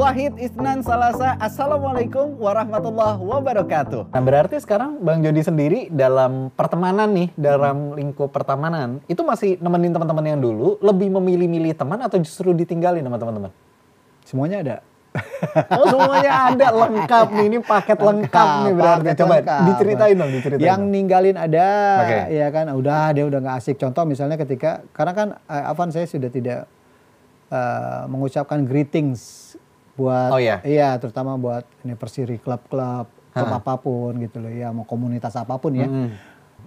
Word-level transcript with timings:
Wahid 0.00 0.32
Isnan 0.40 0.80
Salasa. 0.80 1.36
Assalamualaikum 1.36 2.40
warahmatullahi 2.40 3.20
wabarakatuh. 3.20 4.08
Nah 4.08 4.22
berarti 4.24 4.56
sekarang 4.56 4.96
Bang 5.04 5.20
Jody 5.20 5.44
sendiri 5.44 5.92
dalam 5.92 6.48
pertemanan 6.56 7.12
nih, 7.12 7.28
dalam 7.36 7.92
lingkup 7.92 8.32
pertemanan, 8.32 9.04
itu 9.12 9.20
masih 9.20 9.60
nemenin 9.60 9.92
teman-teman 9.92 10.24
yang 10.24 10.40
dulu, 10.40 10.80
lebih 10.80 11.12
memilih-milih 11.20 11.76
teman 11.76 12.00
atau 12.00 12.16
justru 12.16 12.56
ditinggalin 12.56 13.04
sama 13.04 13.20
teman-teman? 13.20 13.52
Semuanya 14.24 14.56
ada. 14.64 14.76
Oh 15.76 15.84
semuanya 15.84 16.32
ada 16.48 16.66
lengkap 16.72 17.26
nih, 17.36 17.44
ini 17.52 17.58
paket 17.60 17.98
lengkap, 18.00 18.48
nih 18.64 18.72
berarti. 18.72 19.04
paket 19.04 19.16
Coba 19.20 19.34
lengkap. 19.36 19.60
diceritain 19.68 20.16
dong, 20.16 20.30
diceritain. 20.32 20.64
Yang 20.64 20.80
dong. 20.80 20.92
ninggalin 20.96 21.36
ada, 21.36 21.68
Oke. 22.00 22.18
ya 22.40 22.48
kan, 22.48 22.66
udah 22.72 23.04
dia 23.12 23.24
udah 23.28 23.38
nggak 23.44 23.56
asik. 23.60 23.76
Contoh 23.76 24.08
misalnya 24.08 24.40
ketika, 24.40 24.80
karena 24.96 25.12
kan 25.12 25.28
eh, 25.44 25.68
Avan 25.68 25.92
saya 25.92 26.08
sudah 26.08 26.32
tidak 26.32 26.64
eh, 27.52 28.02
mengucapkan 28.08 28.64
greetings 28.64 29.52
buat, 29.94 30.30
Oh, 30.30 30.40
iya? 30.40 30.62
iya, 30.62 30.94
terutama 30.96 31.34
buat 31.34 31.64
anniversary 31.80 32.36
klub-klub, 32.36 33.06
klub 33.30 33.50
apa 33.50 33.74
pun 33.76 34.16
gitu 34.18 34.38
loh, 34.38 34.48
ya 34.48 34.70
mau 34.70 34.82
komunitas 34.82 35.34
apa 35.34 35.56
pun 35.56 35.72
ya. 35.72 35.86
Mm. 35.86 36.10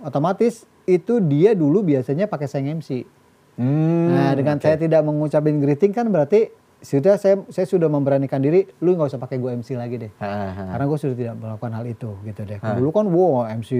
Otomatis 0.01 0.63
itu 0.83 1.19
dia 1.19 1.53
dulu 1.53 1.79
biasanya 1.81 2.25
pakai 2.25 2.47
saya 2.47 2.67
MC. 2.67 3.07
Hmm, 3.53 4.09
Nah, 4.09 4.31
dengan 4.33 4.57
oke. 4.57 4.65
saya 4.65 4.75
tidak 4.75 5.01
mengucapin 5.01 5.61
greeting 5.61 5.93
kan 5.93 6.09
berarti 6.09 6.49
sudah 6.83 7.15
saya 7.15 7.39
saya 7.47 7.63
sudah 7.63 7.87
memberanikan 7.87 8.37
diri, 8.37 8.67
lu 8.79 8.93
nggak 8.93 9.07
usah 9.07 9.21
pakai 9.21 9.39
gue 9.39 9.51
MC 9.53 9.77
lagi 9.77 9.95
deh. 9.97 10.11
Ha, 10.19 10.27
ha. 10.27 10.63
Karena 10.75 10.85
gue 10.85 10.97
sudah 10.99 11.15
tidak 11.15 11.35
melakukan 11.37 11.71
hal 11.71 11.85
itu 11.85 12.09
gitu 12.23 12.41
deh. 12.43 12.59
Dulu 12.59 12.89
kan 12.91 13.05
wow 13.07 13.47
MC 13.47 13.71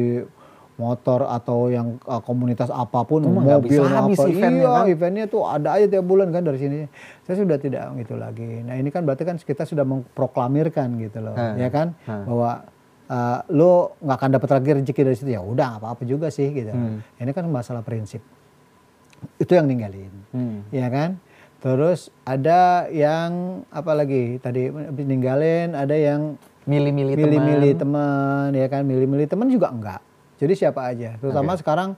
motor 0.75 1.23
atau 1.23 1.67
yang 1.67 2.01
uh, 2.03 2.17
komunitas 2.19 2.67
apa 2.67 3.01
pun 3.01 3.21
nggak 3.21 3.61
mobil 3.61 3.77
bisa 3.77 3.85
habis 3.85 4.17
apa 4.17 4.25
eventnya 4.27 4.57
iya 4.59 4.71
kan? 4.71 4.85
eventnya 4.87 5.25
tuh 5.27 5.41
ada 5.43 5.69
aja 5.71 5.85
tiap 5.87 6.01
bulan 6.03 6.27
kan 6.27 6.41
dari 6.41 6.57
sini 6.57 6.77
saya 7.21 7.35
sudah 7.37 7.57
tidak 7.57 7.93
gitu 7.95 8.15
lagi 8.15 8.61
nah 8.61 8.73
ini 8.73 8.89
kan 8.89 9.01
berarti 9.01 9.21
kan 9.21 9.37
kita 9.37 9.63
sudah 9.63 9.83
memproklamirkan 9.83 10.97
gitu 10.99 11.19
loh 11.19 11.33
Ha. 11.33 11.53
ya 11.55 11.69
kan 11.69 11.93
Ha. 12.03 12.15
bahwa 12.23 12.51
uh, 13.05 13.37
lo 13.49 13.73
nggak 13.99 14.17
akan 14.17 14.29
dapat 14.31 14.49
lagi 14.51 14.69
rezeki 14.75 15.01
dari 15.03 15.15
situ 15.15 15.29
ya 15.31 15.41
udah 15.41 15.77
apa 15.77 15.87
apa 15.91 16.01
juga 16.03 16.27
sih 16.27 16.49
gitu 16.49 16.69
Hmm. 16.69 17.05
ini 17.15 17.31
kan 17.31 17.45
masalah 17.45 17.81
prinsip 17.81 18.25
itu 19.35 19.51
yang 19.51 19.65
ninggalin 19.65 20.09
Hmm. 20.29 20.65
ya 20.69 20.89
kan 20.89 21.21
terus 21.59 22.11
ada 22.23 22.89
yang 22.89 23.31
apa 23.69 23.91
lagi 23.93 24.35
tadi 24.37 24.67
ninggalin 24.97 25.71
ada 25.73 25.93
yang 25.93 26.35
Milih-milih 26.63 27.13
teman. 27.13 27.27
milih-milih 27.29 27.71
teman 27.75 28.47
ya 28.53 28.67
kan 28.67 28.81
milih-milih 28.81 29.27
teman 29.27 29.47
juga 29.47 29.67
enggak 29.67 29.99
jadi 30.43 30.53
siapa 30.59 30.83
aja. 30.83 31.15
Terutama 31.23 31.55
sekarang 31.55 31.95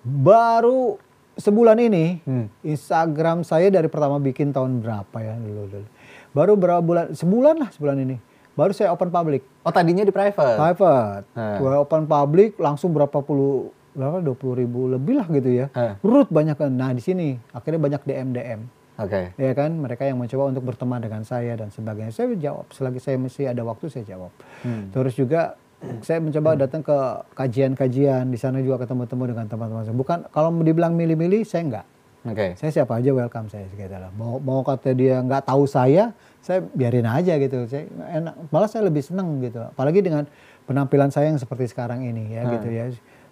baru 0.00 0.96
sebulan 1.36 1.76
ini 1.80 2.24
Hmm. 2.24 2.46
Instagram 2.64 3.44
saya 3.44 3.68
dari 3.68 3.88
pertama 3.92 4.16
bikin 4.16 4.52
tahun 4.52 4.80
berapa 4.80 5.16
ya? 5.20 5.36
Dulu 5.36 5.62
dulu 5.68 5.86
baru 6.30 6.52
berapa 6.54 6.80
bulan 6.80 7.06
sebulan 7.12 7.54
lah 7.60 7.68
sebulan 7.74 7.98
ini. 8.00 8.16
Baru 8.56 8.72
saya 8.74 8.92
open 8.92 9.08
public. 9.08 9.46
Oh 9.64 9.72
tadinya 9.72 10.02
di 10.02 10.12
private. 10.12 10.56
private. 10.58 11.24
Gua 11.60 11.80
open 11.80 12.04
public 12.04 12.58
langsung 12.60 12.92
berapa 12.92 13.20
puluh 13.22 13.70
berapa 13.90 14.22
dua 14.22 14.36
puluh 14.36 14.54
ribu 14.58 14.86
lebih 14.90 15.18
lah 15.20 15.26
gitu 15.30 15.50
ya. 15.50 15.66
Ah. 15.72 15.96
root 16.02 16.28
banyak. 16.28 16.56
Kan 16.58 16.76
nah 16.76 16.90
di 16.92 17.02
sini 17.02 17.38
akhirnya 17.50 17.80
banyak 17.80 18.02
DM 18.04 18.28
DM 18.36 18.60
Oke. 19.00 19.32
ya 19.34 19.52
kan? 19.56 19.70
Mereka 19.74 20.02
yang 20.04 20.18
mencoba 20.20 20.50
untuk 20.52 20.62
berteman 20.66 21.00
dengan 21.00 21.22
saya 21.24 21.56
dan 21.56 21.72
sebagainya. 21.72 22.12
Saya 22.12 22.36
jawab 22.36 22.68
selagi 22.70 23.00
saya 23.00 23.16
masih 23.16 23.48
ada 23.48 23.62
waktu 23.64 23.86
saya 23.88 24.04
jawab. 24.06 24.32
Hmm. 24.60 24.92
terus 24.92 25.16
juga 25.16 25.56
saya 26.04 26.20
mencoba 26.20 26.56
datang 26.56 26.84
ke 26.84 26.96
kajian-kajian 27.32 28.28
di 28.28 28.36
sana 28.36 28.60
juga 28.60 28.84
ketemu-temu 28.84 29.24
dengan 29.32 29.46
teman-teman 29.48 29.82
saya. 29.82 29.96
Bukan 29.96 30.18
kalau 30.28 30.52
dibilang 30.60 30.92
milih-milih 30.92 31.44
saya 31.44 31.64
enggak. 31.64 31.86
Oke. 32.20 32.52
saya 32.60 32.68
siapa 32.68 33.00
aja 33.00 33.16
welcome 33.16 33.48
saya 33.48 33.64
gitu 33.72 33.88
lah 33.88 34.12
mau 34.12 34.36
mau 34.36 34.60
kata 34.60 34.92
dia 34.92 35.24
nggak 35.24 35.48
tahu 35.48 35.64
saya 35.64 36.12
saya 36.44 36.60
biarin 36.60 37.08
aja 37.08 37.40
gitu. 37.40 37.64
Saya 37.64 37.88
enak 38.12 38.52
malah 38.52 38.68
saya 38.68 38.84
lebih 38.84 39.00
seneng 39.00 39.40
gitu. 39.40 39.64
Apalagi 39.64 40.04
dengan 40.04 40.28
penampilan 40.68 41.08
saya 41.08 41.32
yang 41.32 41.40
seperti 41.40 41.72
sekarang 41.72 42.04
ini 42.04 42.36
ya 42.36 42.44
gitu 42.52 42.68
ya. 42.68 42.84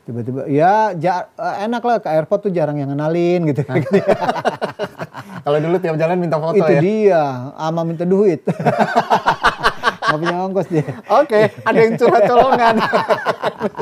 Tiba-tiba 0.08 0.48
ya 0.48 0.96
ja- 0.96 1.28
eh, 1.28 1.68
enak 1.68 1.84
lah 1.84 1.96
ke 2.00 2.08
airport 2.08 2.48
tuh 2.48 2.52
jarang 2.52 2.80
yang 2.80 2.88
kenalin 2.88 3.44
gitu. 3.44 3.60
Kalau 5.44 5.58
dulu 5.60 5.76
tiap 5.80 5.96
jalan 5.96 6.16
minta 6.20 6.36
foto 6.36 6.56
itu 6.56 6.72
ya. 6.72 6.80
dia 6.80 7.22
ama 7.56 7.80
minta 7.80 8.04
duit 8.04 8.44
nggak 10.08 10.18
punya 10.18 10.36
ongkos 10.42 10.68
dia 10.68 10.86
Oke, 11.12 11.40
ada 11.60 11.78
yang 11.78 11.94
curhat 11.94 12.22
colongan. 12.24 12.74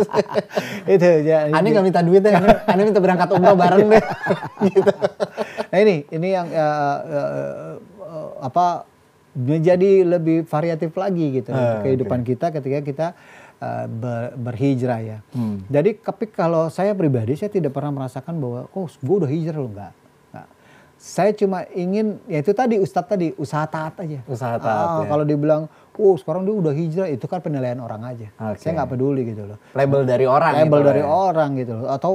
itu 0.94 1.06
ya 1.22 1.38
Aneh 1.50 1.70
nggak 1.70 1.87
minta 1.87 2.00
duit 2.00 2.20
ya, 2.20 2.34
Aneh 2.66 2.84
minta 2.84 2.98
berangkat 2.98 3.28
umroh 3.31 3.54
bareng 3.54 3.87
deh. 3.87 4.04
gitu. 4.69 4.92
nah 5.66 5.78
ini 5.78 6.03
ini 6.09 6.28
yang 6.28 6.47
eh, 6.48 6.98
eh, 7.09 7.28
eh, 8.03 8.28
apa 8.41 8.86
menjadi 9.32 9.91
lebih 10.09 10.44
variatif 10.44 10.91
lagi 10.92 11.36
gitu 11.36 11.50
Ah, 11.50 11.81
kehidupan 11.81 12.20
kita 12.22 12.48
ketika 12.50 12.78
kita 12.81 13.06
eh, 13.59 13.84
ber- 13.86 14.32
berhijrah 14.34 14.98
ya. 14.98 15.19
Hmm. 15.31 15.60
Jadi 15.66 15.97
tapi 15.97 16.26
kalau 16.26 16.66
saya 16.69 16.92
pribadi 16.92 17.36
saya 17.36 17.48
tidak 17.48 17.70
pernah 17.70 17.92
merasakan 17.94 18.34
bahwa 18.34 18.60
oh 18.66 18.88
gue 18.88 19.16
udah 19.16 19.28
hijrah 19.28 19.56
loh 19.56 19.69
enggak. 19.69 19.92
Saya 20.96 21.30
cuma 21.30 21.68
ingin 21.70 22.16
ya 22.24 22.40
itu 22.40 22.50
tadi 22.50 22.76
Ustadz 22.76 23.08
tadi 23.08 23.28
usaha 23.36 23.64
taat 23.64 24.00
aja. 24.00 24.24
Usaha 24.24 24.56
taat, 24.56 24.86
Ah, 24.90 25.04
ya. 25.04 25.06
Kalau 25.06 25.24
dibilang 25.24 25.62
oh 25.94 26.16
sekarang 26.16 26.42
dia 26.42 26.54
udah 26.54 26.72
hijrah 26.72 27.06
itu 27.06 27.24
kan 27.24 27.38
penilaian 27.38 27.76
orang 27.78 28.02
aja. 28.02 28.28
Oke. 28.34 28.58
Saya 28.58 28.74
nggak 28.74 28.90
peduli 28.90 29.22
gitu 29.26 29.44
loh 29.44 29.60
Label 29.72 30.02
dari 30.02 30.24
orang. 30.24 30.52
label 30.56 30.80
gitu 30.80 30.88
dari 30.88 31.02
ya. 31.02 31.08
orang 31.08 31.50
gitu 31.54 31.72
loh 31.74 31.88
atau 31.88 32.12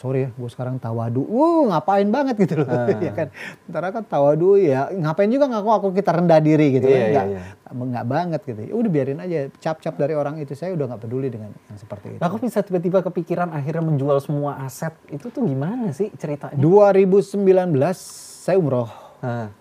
sorry 0.00 0.24
ya 0.24 0.28
gue 0.32 0.48
sekarang 0.48 0.80
tawadu. 0.80 1.20
Uh 1.28 1.68
ngapain 1.68 2.08
banget? 2.08 2.40
gitu 2.40 2.64
loh. 2.64 2.68
Ah. 2.72 2.88
ya 3.06 3.12
kan. 3.12 3.28
Ntar 3.68 3.84
kan 3.92 4.04
tawadu 4.08 4.56
ya 4.56 4.88
ngapain 4.88 5.28
juga 5.28 5.52
ngaku 5.52 5.68
aku 5.76 5.88
kita 5.92 6.16
rendah 6.16 6.40
diri 6.40 6.80
gitu 6.80 6.88
Iya, 6.88 6.96
kan. 6.96 7.04
Iya, 7.04 7.12
nggak 7.12 7.26
iya. 7.28 7.84
nggak 7.92 8.06
banget 8.08 8.40
gitu. 8.48 8.60
Ya 8.64 8.74
udah 8.80 8.90
biarin 8.90 9.20
aja 9.20 9.38
cap-cap 9.60 9.94
dari 10.00 10.16
orang 10.16 10.40
itu. 10.40 10.56
Saya 10.56 10.72
udah 10.72 10.88
nggak 10.88 11.02
peduli 11.04 11.28
dengan 11.28 11.52
yang 11.52 11.76
seperti 11.76 12.16
itu. 12.16 12.20
Kok 12.24 12.40
bisa 12.40 12.64
tiba-tiba 12.64 12.98
kepikiran 13.04 13.52
akhirnya 13.52 13.84
menjual 13.84 14.16
semua 14.24 14.64
aset? 14.64 14.96
Itu 15.12 15.28
tuh 15.28 15.44
gimana 15.44 15.92
sih 15.92 16.08
ceritanya? 16.16 16.56
2019 16.56 17.44
saya 18.40 18.56
umroh. 18.56 18.88
Nah, 19.20 19.52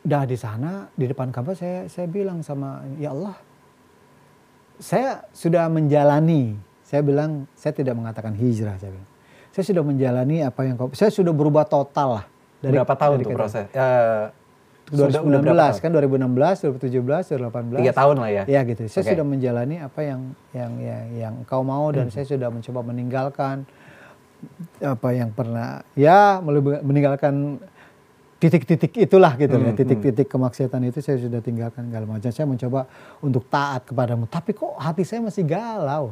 Dah 0.00 0.24
di 0.24 0.32
sana 0.32 0.88
di 0.96 1.04
depan 1.04 1.28
Ka'bah 1.28 1.52
saya 1.52 1.84
saya 1.92 2.08
bilang 2.08 2.40
sama 2.40 2.80
ya 2.96 3.12
Allah 3.12 3.36
saya 4.80 5.28
sudah 5.36 5.68
menjalani. 5.68 6.56
Saya 6.80 7.04
bilang 7.04 7.44
saya 7.52 7.76
tidak 7.76 7.94
mengatakan 8.00 8.32
hijrah 8.32 8.80
saya 8.80 8.96
bilang 8.96 9.10
saya 9.50 9.64
sudah 9.66 9.82
menjalani 9.82 10.46
apa 10.46 10.60
yang 10.62 10.78
kau 10.78 10.90
saya 10.94 11.10
sudah 11.10 11.34
berubah 11.34 11.66
total 11.66 12.22
lah 12.22 12.24
berapa 12.60 12.94
tahun 12.94 13.16
dari 13.20 13.26
tuh 13.26 13.34
proses? 13.34 13.66
Sudah- 14.90 15.22
udah 15.22 15.38
2019 15.38 15.46
berapa 15.46 15.70
tahun? 15.70 15.78
kan? 15.78 15.90
2016 15.94 16.56
2017 16.66 17.24
2018 17.38 17.78
Tiga 17.78 17.94
tahun 17.94 18.16
lah 18.18 18.30
ya. 18.30 18.42
ya 18.50 18.60
gitu. 18.66 18.82
Saya 18.90 19.02
Oke. 19.06 19.10
sudah 19.14 19.26
menjalani 19.26 19.76
apa 19.78 20.00
yang 20.02 20.20
yang 20.50 20.72
yang 20.82 21.04
yang 21.14 21.34
kau 21.46 21.62
mau 21.62 21.86
dan 21.94 22.10
saya 22.10 22.26
sudah 22.26 22.50
mencoba 22.50 22.82
meninggalkan 22.82 23.62
apa 24.82 25.08
yang 25.14 25.30
pernah 25.30 25.86
ya 25.94 26.42
meninggalkan 26.82 27.62
titik-titik 28.42 28.90
itulah 28.98 29.38
gitu 29.38 29.54
ya. 29.54 29.70
Titik-titik 29.76 30.26
kemaksiatan 30.26 30.80
itu 30.90 30.98
saya 30.98 31.22
sudah 31.22 31.38
tinggalkan 31.38 31.86
segala 31.86 32.06
macam. 32.10 32.30
Saya 32.34 32.46
mencoba 32.50 32.90
untuk 33.22 33.46
taat 33.46 33.86
kepadamu. 33.86 34.26
Tapi 34.26 34.56
kok 34.58 34.74
hati 34.74 35.06
saya 35.06 35.22
masih 35.22 35.46
galau 35.46 36.10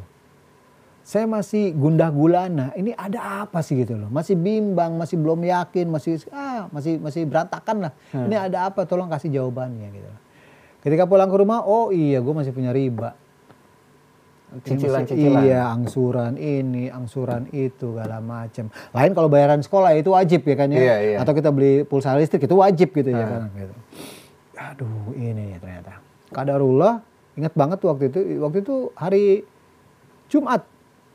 saya 1.08 1.24
masih 1.24 1.72
gundah 1.72 2.12
gulana. 2.12 2.68
Ini 2.76 2.92
ada 2.92 3.48
apa 3.48 3.64
sih 3.64 3.80
gitu 3.80 3.96
loh? 3.96 4.12
Masih 4.12 4.36
bimbang 4.36 4.92
masih 5.00 5.16
belum 5.16 5.40
yakin 5.40 5.88
masih 5.88 6.20
ah 6.28 6.68
masih 6.68 7.00
masih 7.00 7.24
berantakan 7.24 7.88
lah. 7.88 7.92
Ini 8.12 8.36
ada 8.36 8.68
apa? 8.68 8.84
Tolong 8.84 9.08
kasih 9.08 9.32
jawabannya 9.32 9.88
gitu 9.88 10.04
loh. 10.04 10.20
Ketika 10.84 11.08
pulang 11.08 11.32
ke 11.32 11.36
rumah 11.40 11.64
oh 11.64 11.88
iya 11.96 12.20
gue 12.20 12.34
masih 12.36 12.52
punya 12.52 12.76
riba. 12.76 13.16
Cicilan-cicilan. 14.48 15.44
iya 15.44 15.68
angsuran 15.72 16.36
ini 16.40 16.88
angsuran 16.88 17.52
itu 17.52 17.92
segala 17.92 18.16
macam 18.20 18.72
lain 18.96 19.12
kalau 19.12 19.28
bayaran 19.28 19.60
sekolah 19.60 19.92
itu 19.96 20.12
wajib 20.12 20.44
ya 20.44 20.56
kan 20.60 20.68
ya? 20.72 20.80
Iya, 20.80 20.96
iya. 21.04 21.16
atau 21.20 21.32
kita 21.32 21.52
beli 21.52 21.84
pulsa 21.88 22.16
listrik 22.16 22.44
itu 22.44 22.56
wajib 22.56 22.92
gitu 22.92 23.12
ya 23.12 23.24
kan 23.24 23.48
gitu. 23.56 23.74
Aduh 24.60 25.16
ini 25.16 25.56
ya 25.56 25.58
ternyata. 25.60 26.04
Kadarullah 26.36 27.00
ingat 27.36 27.52
banget 27.56 27.80
waktu 27.80 28.12
itu 28.12 28.20
waktu 28.44 28.58
itu 28.60 28.76
hari 28.92 29.44
Jumat 30.28 30.64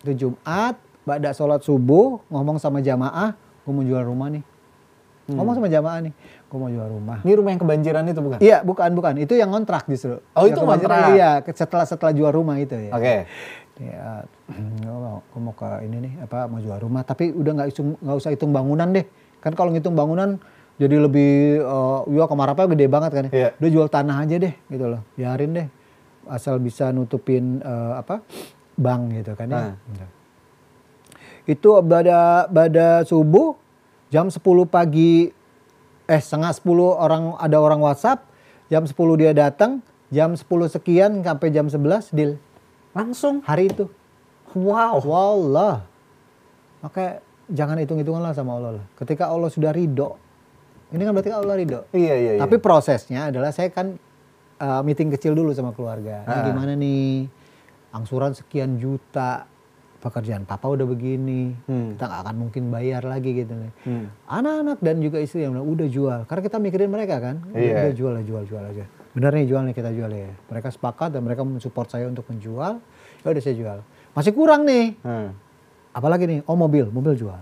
itu 0.03 0.27
Jumat 0.27 0.75
pada 1.03 1.31
sholat 1.31 1.63
subuh 1.63 2.19
ngomong 2.27 2.59
sama 2.59 2.83
jamaah 2.83 3.35
gue 3.63 3.71
mau 3.71 3.83
jual 3.83 4.03
rumah 4.03 4.27
nih 4.31 4.43
ngomong 5.31 5.55
sama 5.55 5.67
jamaah 5.71 5.99
nih 6.03 6.13
gue 6.53 6.57
mau 6.61 6.69
jual 6.69 6.85
rumah 6.85 7.17
Ini 7.25 7.33
rumah 7.33 7.49
yang 7.57 7.61
kebanjiran 7.65 8.03
itu 8.05 8.21
bukan? 8.21 8.37
Iya, 8.37 8.61
bukan, 8.61 8.93
bukan. 8.93 9.13
Itu 9.17 9.33
yang 9.33 9.49
kontrak 9.49 9.89
justru. 9.89 10.21
Oh, 10.37 10.45
Yang 10.45 10.53
itu 10.53 10.59
kontrak. 10.69 11.17
Iya, 11.17 11.31
setelah 11.49 11.85
setelah 11.89 12.13
jual 12.13 12.29
rumah 12.29 12.61
itu 12.61 12.77
ya. 12.77 12.93
Oke. 12.93 13.15
Ya, 13.81 14.21
gue 14.53 14.85
mau, 14.85 15.25
gua 15.33 15.41
mau 15.49 15.53
ke 15.57 15.65
ini 15.89 15.97
nih, 16.05 16.13
apa 16.21 16.45
mau 16.45 16.61
jual 16.61 16.77
rumah. 16.77 17.01
Tapi 17.01 17.33
udah 17.33 17.57
nggak 17.57 17.73
nggak 18.05 18.17
usah 18.21 18.29
hitung 18.29 18.53
bangunan 18.53 18.85
deh. 18.93 19.01
Kan 19.41 19.57
kalau 19.57 19.73
ngitung 19.73 19.97
bangunan 19.97 20.37
jadi 20.77 21.01
lebih, 21.01 21.57
uh, 21.65 22.05
ya 22.05 22.29
kamarapnya 22.29 22.69
gede 22.69 22.85
banget 22.85 23.11
kan. 23.17 23.23
ya. 23.25 23.31
Iya. 23.33 23.49
Udah 23.57 23.69
jual 23.73 23.87
tanah 23.89 24.21
aja 24.21 24.35
deh, 24.37 24.53
gitu 24.69 24.85
loh. 24.85 25.01
Biarin 25.17 25.57
deh, 25.57 25.67
asal 26.29 26.61
bisa 26.61 26.93
nutupin 26.93 27.65
eh, 27.65 27.93
apa 27.97 28.21
bank 28.75 29.01
gitu 29.23 29.33
kan 29.37 29.47
ya. 29.49 29.63
Nah. 29.75 30.09
Itu 31.43 31.75
pada 31.83 32.47
pada 32.47 33.03
subuh 33.03 33.55
jam 34.07 34.31
10 34.31 34.39
pagi 34.69 35.29
eh 36.03 36.21
setengah 36.21 36.51
10 36.55 36.67
orang 36.99 37.23
ada 37.39 37.57
orang 37.59 37.79
WhatsApp 37.83 38.33
Jam 38.73 38.89
10 38.89 39.21
dia 39.21 39.31
datang, 39.37 39.85
jam 40.09 40.33
10 40.33 40.49
sekian 40.65 41.21
sampai 41.21 41.53
jam 41.53 41.69
11 41.69 42.09
deal. 42.09 42.41
Langsung. 42.97 43.45
Hari 43.45 43.69
itu. 43.69 43.85
Wow. 44.57 45.05
Wallah. 45.05 45.85
Maka 46.81 47.21
jangan 47.45 47.77
hitung-hitungan 47.77 48.25
lah 48.25 48.33
sama 48.33 48.57
Allah 48.57 48.81
lah. 48.81 48.85
Ketika 48.97 49.29
Allah 49.29 49.53
sudah 49.53 49.69
ridho, 49.69 50.17
ini 50.89 51.05
kan 51.05 51.13
berarti 51.13 51.29
Allah 51.29 51.53
ridho. 51.53 51.79
Iya, 51.93 52.15
iya, 52.17 52.31
iya. 52.37 52.41
Tapi 52.41 52.57
prosesnya 52.57 53.29
adalah 53.29 53.53
saya 53.53 53.69
kan 53.69 53.93
uh, 54.57 54.81
meeting 54.81 55.13
kecil 55.13 55.37
dulu 55.37 55.53
sama 55.53 55.69
keluarga. 55.77 56.25
Ini 56.25 56.33
Ah. 56.33 56.45
gimana 56.49 56.73
nih? 56.73 57.29
Angsuran 57.93 58.33
sekian 58.33 58.81
juta, 58.81 59.45
pekerjaan 60.01 60.43
papa 60.43 60.67
udah 60.67 60.83
begini, 60.83 61.53
Hmm. 61.69 61.95
kita 61.95 62.09
nggak 62.09 62.21
akan 62.27 62.35
mungkin 62.35 62.63
bayar 62.67 63.05
lagi 63.05 63.31
gitu 63.31 63.53
nih. 63.53 63.71
Hmm. 63.85 64.05
Anak-anak 64.27 64.77
dan 64.81 64.95
juga 64.99 65.21
istri 65.21 65.45
yang 65.45 65.55
bilang, 65.55 65.69
udah 65.69 65.87
jual. 65.87 66.19
Karena 66.25 66.41
kita 66.43 66.57
mikirin 66.59 66.89
mereka 66.91 67.21
kan, 67.21 67.39
udah, 67.47 67.61
Iya. 67.61 67.73
udah 67.87 67.93
jual 67.95 68.11
lah, 68.17 68.23
jual, 68.25 68.43
jual 68.43 68.63
aja. 68.65 68.85
Bener 69.13 69.31
nih 69.31 69.45
jual 69.45 69.61
nih 69.63 69.75
kita 69.77 69.93
jual 69.93 70.09
ya. 70.09 70.33
Mereka 70.49 70.73
sepakat 70.73 71.13
dan 71.13 71.21
mereka 71.21 71.45
mensupport 71.45 71.87
saya 71.87 72.09
untuk 72.09 72.25
menjual. 72.27 72.81
Ya 73.23 73.27
udah 73.29 73.43
saya 73.45 73.55
jual. 73.55 73.77
Masih 74.11 74.33
kurang 74.33 74.65
nih. 74.65 74.97
Hmm. 75.05 75.37
Apalagi 75.93 76.25
nih, 76.25 76.39
oh 76.49 76.57
mobil, 76.57 76.89
mobil 76.89 77.13
jual. 77.13 77.39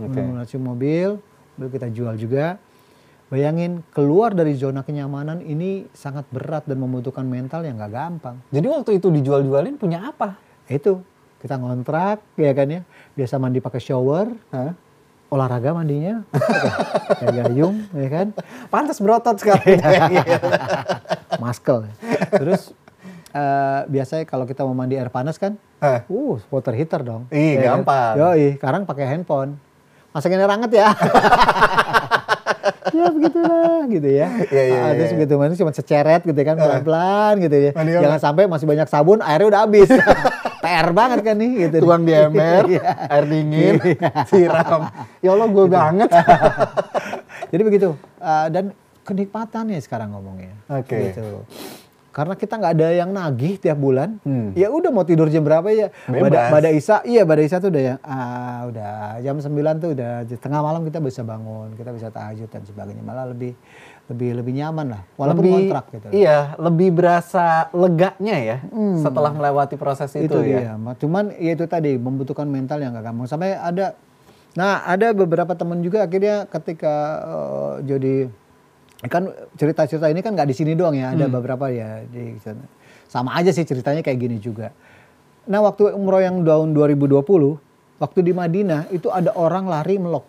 Mengenai 0.00 0.48
mobil, 0.56 1.20
mobil 1.56 1.68
kita 1.70 1.88
jual 1.92 2.16
juga. 2.16 2.56
Bayangin 3.26 3.82
keluar 3.90 4.30
dari 4.30 4.54
zona 4.54 4.86
kenyamanan 4.86 5.42
ini 5.42 5.90
sangat 5.90 6.30
berat 6.30 6.62
dan 6.62 6.78
membutuhkan 6.78 7.26
mental 7.26 7.66
yang 7.66 7.74
nggak 7.74 7.90
gampang. 7.90 8.38
Jadi 8.54 8.66
waktu 8.70 8.90
itu 9.02 9.10
dijual-jualin 9.10 9.74
punya 9.74 9.98
apa? 10.06 10.38
Itu 10.70 11.02
kita 11.42 11.58
ngontrak 11.58 12.22
ya 12.38 12.54
kan 12.54 12.68
ya. 12.70 12.80
Biasa 13.18 13.42
mandi 13.42 13.58
pakai 13.58 13.82
shower, 13.82 14.30
Hah? 14.54 14.78
olahraga 15.26 15.74
mandinya, 15.74 16.22
kayak 17.18 17.50
gayung 17.50 17.82
ya 17.90 18.06
kan. 18.06 18.26
Pantas 18.70 19.02
berotot 19.02 19.34
sekali. 19.42 19.74
Maskel. 21.42 21.90
Terus 22.30 22.70
eh, 23.34 23.80
biasanya 23.90 24.22
kalau 24.22 24.46
kita 24.46 24.62
mau 24.62 24.70
mandi 24.72 24.94
air 24.94 25.10
panas 25.10 25.34
kan, 25.34 25.58
Eh. 25.82 25.98
uh 26.06 26.38
water 26.46 26.72
heater 26.72 27.02
dong. 27.02 27.26
Ih, 27.34 27.58
Ya 27.58 27.74
kan? 27.74 27.82
gampang. 27.82 28.14
Yoi, 28.22 28.54
sekarang 28.54 28.86
pakai 28.86 29.04
handphone. 29.10 29.58
Masakin 30.14 30.38
air 30.38 30.48
hangat 30.48 30.70
ya. 30.70 30.94
ya 33.06 33.12
begitulah 33.12 33.80
gitu 33.86 34.08
ya. 34.10 34.28
Iya, 34.46 34.62
iya, 34.66 34.78
Ah, 34.82 34.90
terus 34.92 35.12
iya. 35.12 35.20
gitu 35.22 35.32
mandi 35.36 35.54
cuma 35.54 35.70
seceret 35.70 36.20
gitu 36.22 36.40
kan 36.42 36.54
pelan-pelan 36.54 37.34
gitu 37.40 37.56
ya. 37.56 37.70
Mandi 37.72 37.90
Jangan 37.94 38.20
sampai 38.20 38.42
masih 38.44 38.66
banyak 38.66 38.88
sabun 38.90 39.18
airnya 39.22 39.46
udah 39.46 39.60
habis. 39.62 39.88
PR 40.66 40.90
banget 40.90 41.22
kan 41.22 41.36
nih 41.38 41.50
gitu. 41.68 41.76
Tuang 41.86 42.02
di 42.02 42.10
ember, 42.10 42.66
Iya. 42.66 42.82
air 43.06 43.24
dingin, 43.24 43.74
siram. 44.26 44.90
Ya 45.22 45.30
Allah 45.30 45.46
gue 45.46 45.66
banget. 45.70 46.10
Jadi 47.54 47.62
begitu. 47.62 47.88
Ah, 48.18 48.50
dan 48.50 48.74
kenikmatannya 49.06 49.78
sekarang 49.78 50.10
ngomongnya. 50.10 50.58
Oke. 50.66 51.14
Gitu. 51.14 51.46
Karena 52.16 52.32
kita 52.32 52.56
nggak 52.56 52.72
ada 52.72 52.88
yang 52.90 53.12
nagih 53.12 53.60
tiap 53.60 53.76
bulan, 53.76 54.16
Hmm. 54.24 54.56
ya 54.56 54.72
udah 54.72 54.88
mau 54.88 55.04
tidur 55.04 55.28
jam 55.28 55.44
berapa 55.44 55.68
ya. 55.68 55.92
Bebas. 56.08 56.48
Pada, 56.48 56.72
Isa, 56.72 57.04
iya 57.04 57.22
pada 57.22 57.44
Isa 57.44 57.60
tuh 57.60 57.68
udah 57.68 57.82
yang, 57.84 57.98
ah 58.00 58.64
udah 58.64 58.92
jam 59.20 59.36
9 59.36 59.52
tuh 59.76 59.92
udah 59.92 60.10
tengah 60.32 60.60
malam 60.60 60.80
kita 60.80 60.96
bisa 60.98 61.20
bangun, 61.20 61.76
kita 61.76 61.92
bisa 61.92 62.08
tahajud 62.08 62.48
dan 62.48 62.64
sebagainya. 62.64 63.04
Malah 63.04 63.28
lebih 63.28 63.52
lebih 64.06 64.32
lebih 64.32 64.52
nyaman 64.54 64.86
lah, 64.88 65.02
walaupun 65.12 65.42
lebih, 65.42 65.54
kontrak 65.68 65.84
gitu. 65.90 66.06
Iya, 66.14 66.38
lebih 66.56 66.88
berasa 66.90 67.46
leganya 67.70 68.36
ya 68.38 68.56
setelah 68.96 69.34
melewati 69.34 69.74
proses 69.74 70.08
itu, 70.14 70.24
itu 70.24 70.38
ya. 70.46 70.56
dia. 70.56 70.72
Ma- 70.74 70.96
Cuman 70.96 71.34
ya 71.34 71.52
itu 71.52 71.66
tadi 71.66 71.98
membutuhkan 71.98 72.46
mental 72.46 72.78
yang 72.78 72.94
gak 72.94 73.02
gampang. 73.04 73.26
Sampai 73.26 73.52
ada, 73.52 73.92
nah 74.54 74.86
ada 74.86 75.10
beberapa 75.10 75.52
teman 75.52 75.82
juga 75.82 76.06
akhirnya 76.06 76.46
ketika 76.46 76.94
eh, 77.20 77.74
jadi 77.84 78.14
kan 79.04 79.28
cerita-cerita 79.60 80.08
ini 80.08 80.24
kan 80.24 80.32
nggak 80.32 80.48
di 80.48 80.56
sini 80.56 80.72
doang 80.72 80.96
ya, 80.96 81.12
ada 81.12 81.28
beberapa 81.28 81.68
ya 81.68 82.00
di 82.08 82.40
sana. 82.40 82.64
Sama 83.06 83.36
aja 83.36 83.52
sih 83.52 83.68
ceritanya 83.68 84.00
kayak 84.00 84.18
gini 84.18 84.36
juga. 84.40 84.72
Nah 85.46 85.60
waktu 85.62 85.92
umroh 85.92 86.24
yang 86.24 86.40
tahun 86.42 86.72
2020, 86.72 87.20
waktu 88.00 88.18
di 88.24 88.32
Madinah 88.32 88.88
itu 88.90 89.12
ada 89.12 89.36
orang 89.36 89.68
lari 89.68 90.00
melok. 90.00 90.24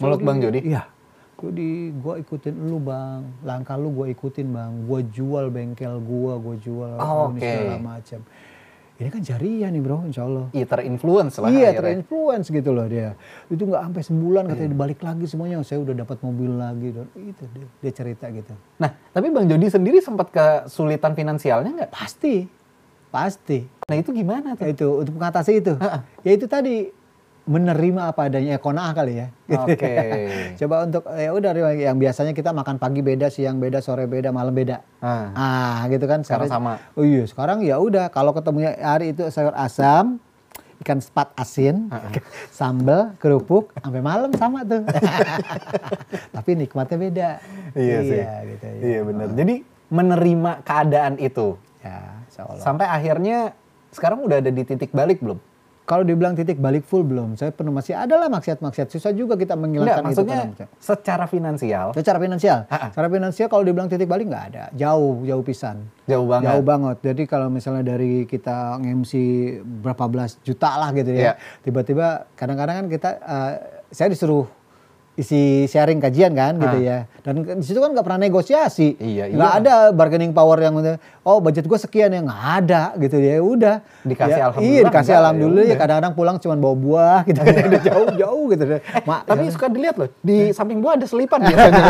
Melok 0.00 0.20
Bang 0.24 0.40
Jody? 0.40 0.64
Iya. 0.64 0.88
Gue 1.36 1.52
di 1.56 1.88
gua 1.96 2.20
ikutin 2.20 2.52
lu 2.68 2.76
bang, 2.76 3.24
langkah 3.48 3.76
lu 3.80 3.88
gua 3.92 4.12
ikutin 4.12 4.52
bang, 4.52 4.84
gua 4.84 5.00
jual 5.00 5.48
bengkel 5.48 5.96
gua, 6.04 6.36
gua 6.36 6.56
jual 6.60 6.96
Oh, 7.00 7.32
oke. 7.32 7.40
segala 7.40 7.76
macam. 7.80 8.20
Ini 9.00 9.08
kan 9.08 9.24
jariah 9.24 9.72
nih 9.72 9.80
bro, 9.80 10.04
insya 10.04 10.28
Allah. 10.28 10.52
Iya, 10.52 10.68
terinfluence 10.68 11.40
lah 11.40 11.48
Iya 11.48 11.72
terinfluence 11.72 12.52
gitu 12.52 12.76
loh 12.76 12.84
dia. 12.84 13.16
Itu 13.48 13.64
nggak 13.64 13.80
sampai 13.88 14.02
sebulan 14.04 14.42
katanya 14.52 14.76
balik 14.76 15.00
lagi 15.00 15.24
semuanya. 15.24 15.64
Saya 15.64 15.80
udah 15.80 16.04
dapat 16.04 16.20
mobil 16.20 16.52
lagi 16.52 16.92
dan 16.92 17.08
itu 17.16 17.44
dia, 17.56 17.66
dia 17.80 17.92
cerita 17.96 18.28
gitu. 18.28 18.52
Nah, 18.76 18.92
tapi 19.16 19.32
Bang 19.32 19.48
Jody 19.48 19.72
sendiri 19.72 20.04
sempat 20.04 20.28
kesulitan 20.28 21.16
finansialnya 21.16 21.72
nggak? 21.80 21.90
Pasti, 21.96 22.44
pasti. 23.08 23.64
Nah, 23.88 23.96
itu 23.96 24.12
gimana 24.12 24.52
tuh? 24.52 24.68
Itu 24.68 25.00
untuk 25.00 25.16
mengatasi 25.16 25.64
itu. 25.64 25.80
Ya 26.20 26.32
itu 26.36 26.44
tadi 26.44 26.92
menerima 27.50 28.14
apa 28.14 28.30
adanya 28.30 28.54
ya 28.54 28.60
kona'ah 28.62 28.92
kali 28.94 29.18
ya. 29.18 29.26
Oke. 29.66 29.94
Coba 30.62 30.86
untuk 30.86 31.02
ya 31.10 31.34
udah 31.34 31.50
yang 31.74 31.98
biasanya 31.98 32.30
kita 32.30 32.54
makan 32.54 32.78
pagi 32.78 33.02
beda, 33.02 33.26
siang 33.26 33.58
beda, 33.58 33.82
sore 33.82 34.06
beda, 34.06 34.30
malam 34.30 34.54
beda. 34.54 34.78
Ah. 35.02 35.34
Ah, 35.34 35.78
gitu 35.90 36.06
kan 36.06 36.22
Sekarang 36.22 36.46
sama. 36.46 36.78
Oh 36.94 37.02
iya, 37.02 37.26
sekarang 37.26 37.66
ya 37.66 37.82
udah 37.82 38.06
kalau 38.14 38.30
ketemu 38.30 38.70
hari 38.78 39.10
itu 39.10 39.26
sayur 39.34 39.50
asam, 39.58 40.22
ikan 40.86 41.02
sepat 41.02 41.34
asin, 41.34 41.90
sambal, 42.58 43.18
kerupuk, 43.18 43.74
sampai 43.82 43.98
malam 43.98 44.30
sama 44.38 44.62
tuh. 44.62 44.86
Tapi 46.38 46.50
nikmatnya 46.54 46.98
beda. 47.02 47.30
Iya 47.74 47.98
sih. 48.06 48.22
gitu 48.54 48.66
ya. 48.70 48.78
Iya 48.78 49.00
benar. 49.02 49.28
Jadi 49.34 49.54
menerima 49.90 50.52
keadaan 50.62 51.18
itu. 51.18 51.58
Ya. 51.82 52.14
Sampai 52.62 52.86
akhirnya 52.86 53.58
sekarang 53.90 54.22
udah 54.22 54.38
ada 54.38 54.54
di 54.54 54.62
titik 54.62 54.94
balik 54.94 55.18
belum? 55.18 55.49
Kalau 55.90 56.06
dibilang 56.06 56.38
titik 56.38 56.54
balik 56.56 56.86
full 56.86 57.02
belum, 57.02 57.34
saya 57.34 57.50
penuh 57.50 57.74
masih 57.74 57.98
ada 57.98 58.14
lah 58.14 58.30
maksiat-maksiat. 58.30 58.86
Susah 58.86 59.10
juga 59.10 59.34
kita 59.34 59.58
menghilangkan 59.58 60.06
maksudnya 60.06 60.46
itu. 60.46 60.62
kan. 60.62 60.68
secara 60.78 61.24
finansial 61.26 61.90
Secara 61.90 62.22
finansial, 62.22 62.58
Ha-ha. 62.70 62.94
secara 62.94 63.10
finansial 63.10 63.50
kalau 63.50 63.66
dibilang 63.66 63.90
titik 63.90 64.06
balik 64.06 64.30
nggak 64.30 64.44
ada, 64.54 64.64
jauh 64.70 65.26
jauh 65.26 65.42
pisan. 65.42 65.82
jauh 66.06 66.30
banget. 66.30 66.46
Jauh 66.46 66.62
banget. 66.62 66.96
Jadi 67.02 67.22
kalau 67.26 67.50
misalnya 67.50 67.82
dari 67.82 68.22
kita 68.22 68.78
nge-MC 68.78 69.12
berapa 69.82 70.06
belas 70.06 70.38
juta 70.40 70.78
lah 70.78 70.94
gitu 70.94 71.10
ya. 71.10 71.34
Tiba-tiba 71.60 72.30
kadang-kadang 72.34 72.82
kan 72.82 72.86
kita 72.86 73.10
eh, 73.18 73.52
saya 73.90 74.06
disuruh 74.06 74.46
isi 75.14 75.40
sharing 75.66 75.98
kajian 75.98 76.32
kan 76.32 76.56
gitu 76.56 76.78
ya. 76.80 77.04
Dan 77.20 77.42
di 77.44 77.64
situ 77.64 77.76
kan 77.76 77.92
nggak 77.92 78.02
pernah 78.02 78.20
negosiasi. 78.20 78.96
Iya, 78.96 79.28
Nggak 79.28 79.52
iya. 79.52 79.60
ada 79.60 79.74
bargaining 79.90 80.32
power 80.32 80.56
yang 80.56 80.78
oh 81.22 81.38
budget 81.38 81.66
gue 81.66 81.76
sekian 81.76 82.08
ya 82.08 82.20
nggak 82.22 82.42
ada 82.62 82.82
gitu 82.96 83.16
ya. 83.16 83.36
Udah. 83.38 83.76
Dikasih 84.02 84.32
Ya, 84.32 84.44
alhamdulillah, 84.48 84.72
Iya 84.72 84.80
dikasih 84.86 84.96
enggak, 85.04 85.20
alhamdulillah 85.20 85.60
ya 85.60 85.64
ya 85.64 85.68
udah. 85.68 85.80
kadang-kadang 85.82 86.14
pulang 86.14 86.36
cuma 86.38 86.54
bawa 86.56 86.76
buah 86.76 87.18
gitu. 87.24 87.40
Udah 87.42 87.82
jauh-jauh 87.90 88.44
gitu. 88.50 88.64
Ma- 89.04 89.22
Tapi 89.22 89.42
suka 89.50 89.66
dilihat 89.68 89.96
loh, 89.98 90.08
di 90.20 90.36
samping 90.50 90.80
gua 90.80 90.96
ada 90.96 91.04
selipan 91.04 91.38
biasanya. 91.46 91.82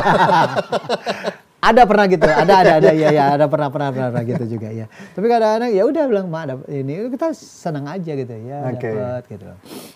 ada 1.61 1.85
pernah 1.85 2.09
gitu 2.09 2.25
ada 2.25 2.55
ada 2.65 2.73
ada 2.81 2.91
ya 2.97 3.13
ya 3.13 3.25
ada 3.37 3.45
pernah 3.45 3.69
pernah 3.69 3.93
pernah, 3.93 4.09
pernah 4.09 4.25
gitu 4.25 4.57
juga 4.57 4.73
ya 4.73 4.89
tapi 5.13 5.29
kadang-kadang 5.29 5.71
ya 5.77 5.85
udah 5.85 6.05
bilang 6.09 6.27
mak 6.33 6.65
ini 6.73 7.13
kita 7.13 7.37
senang 7.37 7.85
aja 7.85 8.17
gitu 8.17 8.33
ya 8.33 8.65
Oke. 8.73 8.89
dapat 8.89 9.23
gitu 9.29 9.45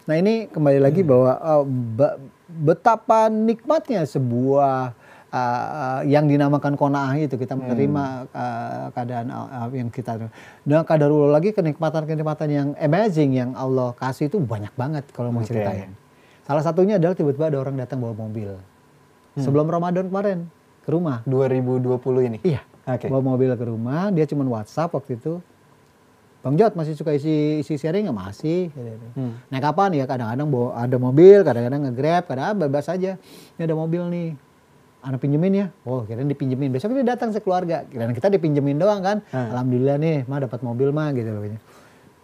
nah 0.04 0.14
ini 0.14 0.44
kembali 0.52 0.76
lagi 0.76 1.00
bahwa 1.00 1.40
uh, 1.40 1.64
ba- 1.64 2.20
betapa 2.54 3.26
nikmatnya 3.26 4.06
sebuah 4.06 4.94
uh, 5.34 5.38
uh, 5.38 6.00
yang 6.06 6.30
dinamakan 6.30 6.78
kona'ah 6.78 7.18
itu 7.18 7.34
kita 7.34 7.58
menerima 7.58 8.30
uh, 8.30 8.86
keadaan 8.94 9.26
uh, 9.34 9.68
yang 9.74 9.90
kita 9.90 10.30
dan 10.62 10.80
kadarullah 10.86 11.34
lagi 11.34 11.50
kenikmatan-kenikmatan 11.50 12.48
yang 12.48 12.68
amazing 12.78 13.34
yang 13.34 13.50
Allah 13.58 13.90
kasih 13.98 14.30
itu 14.30 14.38
banyak 14.38 14.70
banget 14.78 15.02
kalau 15.10 15.34
mau 15.34 15.42
Oke. 15.42 15.50
ceritain 15.50 15.90
salah 16.46 16.62
satunya 16.62 17.02
adalah 17.02 17.18
tiba-tiba 17.18 17.50
ada 17.50 17.58
orang 17.58 17.74
datang 17.74 17.98
bawa 17.98 18.14
mobil 18.14 18.54
sebelum 19.34 19.66
Ramadan 19.66 20.06
kemarin 20.06 20.46
ke 20.84 20.90
rumah 20.92 21.24
2020 21.24 22.28
ini. 22.28 22.38
Iya. 22.44 22.60
Oke. 22.84 23.08
Bawa 23.08 23.34
mobil 23.34 23.48
ke 23.56 23.64
rumah, 23.64 24.12
dia 24.12 24.28
cuma 24.28 24.44
WhatsApp 24.44 24.92
waktu 24.92 25.16
itu. 25.16 25.40
Bang 26.44 26.60
Jod 26.60 26.76
masih 26.76 26.92
suka 26.92 27.16
isi 27.16 27.64
isi 27.64 27.80
sharing 27.80 28.04
nggak 28.04 28.18
masih? 28.20 28.68
Gitu. 28.68 29.06
Hmm. 29.16 29.40
Naik 29.48 29.64
kapan 29.64 29.96
ya? 29.96 30.04
Kadang-kadang 30.04 30.52
bawa 30.52 30.76
ada 30.76 30.96
mobil, 31.00 31.40
kadang-kadang 31.40 31.88
nge-grab, 31.88 32.28
kadang 32.28 32.60
bebas 32.60 32.84
aja. 32.92 33.16
Ini 33.56 33.62
ada 33.64 33.72
mobil 33.72 34.04
nih. 34.12 34.28
Anak 35.00 35.24
pinjemin 35.24 35.52
ya? 35.56 35.66
Oh, 35.88 36.04
kira 36.04 36.20
dipinjemin. 36.20 36.68
Besok 36.68 36.92
dia 36.92 37.16
datang 37.16 37.32
sekeluarga. 37.32 37.88
Kira 37.88 38.12
kita 38.12 38.28
dipinjemin 38.28 38.76
doang 38.76 39.00
kan? 39.00 39.24
Hmm. 39.32 39.56
Alhamdulillah 39.56 39.96
nih, 39.96 40.28
mah 40.28 40.44
dapat 40.44 40.60
mobil 40.60 40.92
mah 40.92 41.16
gitu. 41.16 41.32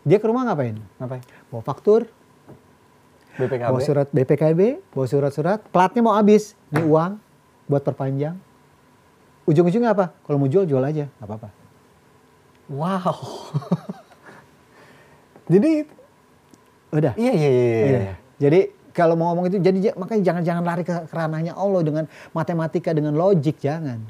Dia 0.04 0.16
ke 0.20 0.26
rumah 0.28 0.44
ngapain? 0.52 0.76
Ngapain? 1.00 1.24
Bawa 1.48 1.62
faktur, 1.64 2.04
BPKB. 3.40 3.68
bawa 3.72 3.80
surat 3.80 4.08
BPKB, 4.12 4.60
bawa 4.92 5.06
surat-surat, 5.08 5.64
platnya 5.72 6.04
mau 6.04 6.12
habis. 6.12 6.52
Ini 6.68 6.84
uang 6.84 7.16
buat 7.72 7.80
perpanjang. 7.84 8.36
Ujung-ujungnya 9.48 9.96
apa? 9.96 10.12
Kalau 10.28 10.36
mau 10.36 10.48
jual, 10.48 10.68
jual 10.68 10.84
aja. 10.84 11.08
Nggak 11.08 11.28
apa-apa. 11.28 11.48
Wow. 12.68 13.16
Jadi 15.50 15.72
Udah. 16.94 17.12
iya 17.18 17.32
iya 17.34 17.50
iya. 17.50 17.66
iya. 17.66 17.86
Iya. 17.86 18.14
Jadi 18.40 18.60
kalau 18.90 19.14
mau 19.14 19.30
ngomong 19.30 19.46
itu, 19.50 19.58
jadi 19.62 19.94
makanya 19.94 20.22
jangan 20.26 20.42
jangan 20.42 20.62
lari 20.66 20.82
ke, 20.82 20.94
ranahnya 21.14 21.54
Allah 21.54 21.80
dengan 21.86 22.04
matematika, 22.34 22.90
dengan 22.90 23.14
logik, 23.14 23.62
jangan. 23.62 24.02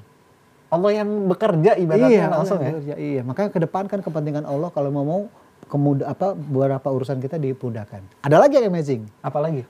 Allah 0.71 0.91
yang 1.03 1.09
bekerja 1.27 1.75
ibaratnya 1.77 2.09
iya, 2.09 2.27
langsung 2.31 2.63
Allah 2.63 2.71
ya. 2.71 2.73
bekerja, 2.79 2.95
Iya, 2.97 3.21
makanya 3.27 3.51
ke 3.51 3.61
depan 3.61 3.85
kan 3.91 3.99
kepentingan 4.01 4.47
Allah 4.47 4.71
kalau 4.71 4.89
mau 4.95 5.03
mau 5.05 5.21
kemudah 5.67 6.15
apa 6.15 6.33
beberapa 6.33 6.89
urusan 6.89 7.19
kita 7.19 7.37
dipudahkan. 7.37 8.01
Ada 8.23 8.37
lagi 8.39 8.57
yang 8.63 8.71
amazing. 8.71 9.03
Apalagi? 9.21 9.67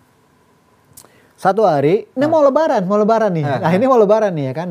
Satu 1.40 1.64
hari, 1.64 2.04
ini 2.04 2.26
mau 2.28 2.44
lebaran, 2.44 2.84
mau 2.84 3.00
lebaran 3.00 3.32
nih. 3.32 3.48
Ah, 3.48 3.58
Nah, 3.64 3.72
ini 3.72 3.88
mau 3.88 3.96
lebaran 3.96 4.28
nih 4.36 4.52
ya 4.52 4.54
kan. 4.54 4.68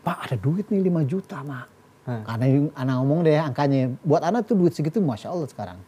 Pak, 0.00 0.16
ada 0.26 0.36
duit 0.40 0.64
nih 0.72 0.80
5 0.88 1.04
juta, 1.04 1.44
Mak. 1.44 1.66
Ah. 2.08 2.24
Karena 2.24 2.72
anak 2.72 2.94
ngomong 3.04 3.20
deh 3.20 3.36
angkanya. 3.36 3.92
Buat 4.00 4.24
anak 4.24 4.48
tuh 4.48 4.56
duit 4.56 4.72
segitu 4.72 4.96
Masya 5.04 5.28
Allah 5.28 5.44
sekarang. 5.52 5.78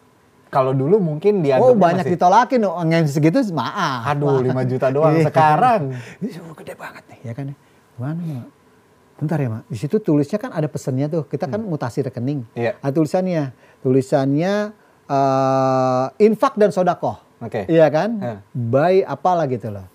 Kalau 0.52 0.76
dulu 0.76 1.00
mungkin 1.00 1.40
oh 1.40 1.42
dianggapnya 1.48 1.80
banyak 1.80 2.04
masih, 2.04 2.12
ditolakin 2.12 2.58
dong. 2.60 2.88
Yang 2.92 3.04
segitu 3.16 3.40
maaf. 3.56 4.12
Aduh, 4.12 4.44
5 4.44 4.52
juta 4.76 4.86
doang. 4.92 5.16
Iya. 5.16 5.32
Sekarang. 5.32 5.80
Ini 6.20 6.28
oh, 6.44 6.52
gede 6.52 6.74
banget 6.76 7.02
nih 7.08 7.18
ya 7.24 7.32
kan. 7.32 7.44
Ya, 7.48 7.56
Mak? 7.96 8.14
Bentar 9.16 9.38
ya, 9.40 9.48
Mak. 9.48 9.62
Di 9.72 9.78
situ 9.80 9.96
tulisnya 9.96 10.36
kan 10.36 10.52
ada 10.52 10.68
pesannya 10.68 11.08
tuh. 11.08 11.24
Kita 11.24 11.48
kan 11.48 11.64
mutasi 11.64 12.04
rekening. 12.04 12.44
Hmm. 12.52 12.60
Iya. 12.60 12.76
Ada 12.84 12.92
tulisannya. 12.92 13.44
Tulisannya 13.80 14.52
eh, 15.08 16.06
infak 16.20 16.60
dan 16.60 16.68
sodakoh. 16.68 17.16
Oke. 17.40 17.64
Iya 17.72 17.88
kan? 17.88 18.10
Iya. 18.20 18.36
Buy 18.52 19.00
apalah 19.08 19.48
gitu 19.48 19.72
loh. 19.72 19.88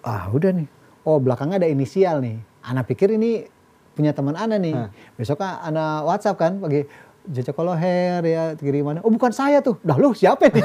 Ah 0.00 0.32
udah 0.32 0.56
nih. 0.56 0.68
Oh 1.04 1.20
belakangnya 1.20 1.60
ada 1.60 1.68
inisial 1.68 2.24
nih. 2.24 2.40
Ana 2.64 2.80
pikir 2.80 3.12
ini 3.12 3.44
punya 3.92 4.16
teman 4.16 4.40
Ana 4.40 4.56
nih. 4.56 4.72
Hah. 4.72 4.88
Besok 5.20 5.44
kan 5.44 5.60
Ana 5.60 6.00
WhatsApp 6.00 6.40
kan 6.40 6.64
pagi. 6.64 6.88
Jaja 7.30 7.52
Koloher 7.52 8.22
ya 8.22 8.54
kirimannya. 8.54 9.02
Oh 9.02 9.10
bukan 9.10 9.30
saya 9.34 9.58
tuh. 9.60 9.78
Dah 9.82 9.98
lu 9.98 10.14
siapa 10.14 10.48
nih? 10.50 10.62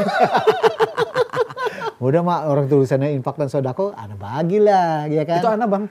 Udah 2.01 2.25
mak 2.25 2.50
orang 2.50 2.65
tulisannya 2.65 3.13
infak 3.13 3.38
dan 3.38 3.46
sodako, 3.46 3.94
Ana 3.94 4.18
bagilah, 4.18 5.06
ya 5.06 5.22
kan? 5.22 5.38
Itu 5.38 5.50
anak 5.53 5.68
bang. 5.70 5.84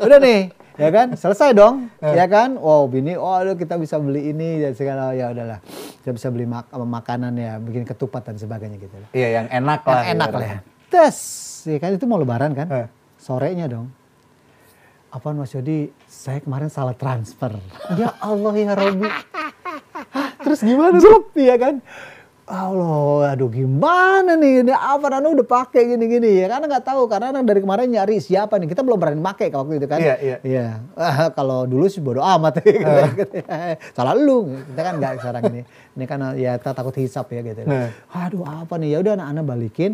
Udah 0.00 0.18
nih, 0.24 0.48
ya 0.80 0.88
kan? 0.88 1.12
Selesai 1.12 1.52
dong, 1.52 1.92
ya 2.00 2.24
kan? 2.24 2.56
Wow, 2.56 2.88
bini, 2.88 3.12
oh 3.12 3.28
aduh, 3.36 3.60
kita 3.60 3.76
bisa 3.76 4.00
beli 4.00 4.32
ini 4.32 4.56
dan 4.64 4.72
segala 4.72 5.12
ya 5.12 5.36
udahlah. 5.36 5.60
Kita 6.00 6.16
bisa 6.16 6.32
beli 6.32 6.48
mak 6.48 6.72
makanan 6.72 7.36
ya, 7.36 7.60
bikin 7.60 7.84
ketupat 7.84 8.24
dan 8.24 8.40
sebagainya 8.40 8.80
gitu. 8.80 8.96
Iya 9.12 9.44
yang 9.44 9.46
enak 9.52 9.84
Yang 9.84 9.92
lah. 9.92 10.04
enak 10.16 10.30
lah. 10.32 10.40
ya. 10.48 10.58
Tes, 10.88 11.16
ya 11.68 11.76
kan 11.76 11.92
itu 11.92 12.04
mau 12.08 12.16
lebaran 12.16 12.56
kan? 12.56 12.66
Eh. 12.72 12.88
Sorenya 13.20 13.68
dong. 13.68 13.92
Apaan 15.12 15.36
Mas 15.36 15.52
Yodi, 15.52 15.92
saya 16.08 16.40
kemarin 16.40 16.72
salah 16.72 16.96
transfer. 16.96 17.52
Ya 18.00 18.16
Allah 18.16 18.56
ya 18.56 18.72
Robi. 18.72 19.04
Terus 20.40 20.64
gimana? 20.64 20.96
Zup, 20.96 21.36
ya 21.36 21.60
kan? 21.60 21.84
Allah, 22.48 23.36
aduh 23.36 23.52
gimana 23.52 24.40
nih? 24.40 24.64
Ini 24.64 24.72
apa 24.72 25.12
Nana 25.12 25.28
udah 25.28 25.44
pakai 25.44 25.84
gini-gini 25.84 26.40
ya? 26.40 26.48
Karena 26.48 26.64
nggak 26.64 26.84
tahu 26.88 27.04
karena 27.12 27.28
Nana 27.28 27.44
dari 27.44 27.60
kemarin 27.60 27.92
nyari 27.92 28.24
siapa 28.24 28.56
nih. 28.56 28.72
Kita 28.72 28.80
belum 28.80 28.96
berani 28.96 29.20
pakai 29.20 29.52
waktu 29.52 29.84
itu 29.84 29.86
kan. 29.86 30.00
Iya, 30.00 30.16
iya. 30.16 30.36
Iya. 30.40 30.66
Ah, 30.96 31.28
kalau 31.28 31.68
dulu 31.68 31.84
sih 31.92 32.00
bodo 32.00 32.24
amat. 32.24 32.64
Salah 33.96 34.16
lu. 34.16 34.48
Kita 34.72 34.80
kan 34.80 34.94
nggak 34.96 35.12
sekarang 35.20 35.42
ini. 35.52 35.60
Ini 35.92 36.04
kan 36.08 36.18
ya 36.40 36.56
kita 36.56 36.72
takut 36.72 36.96
hisap 36.96 37.28
ya 37.36 37.44
gitu. 37.44 37.68
Nah. 37.68 37.92
Aduh 38.16 38.48
apa 38.48 38.80
nih? 38.80 38.96
Ya 38.96 38.98
udah 39.04 39.12
anak-anak 39.20 39.44
balikin. 39.44 39.92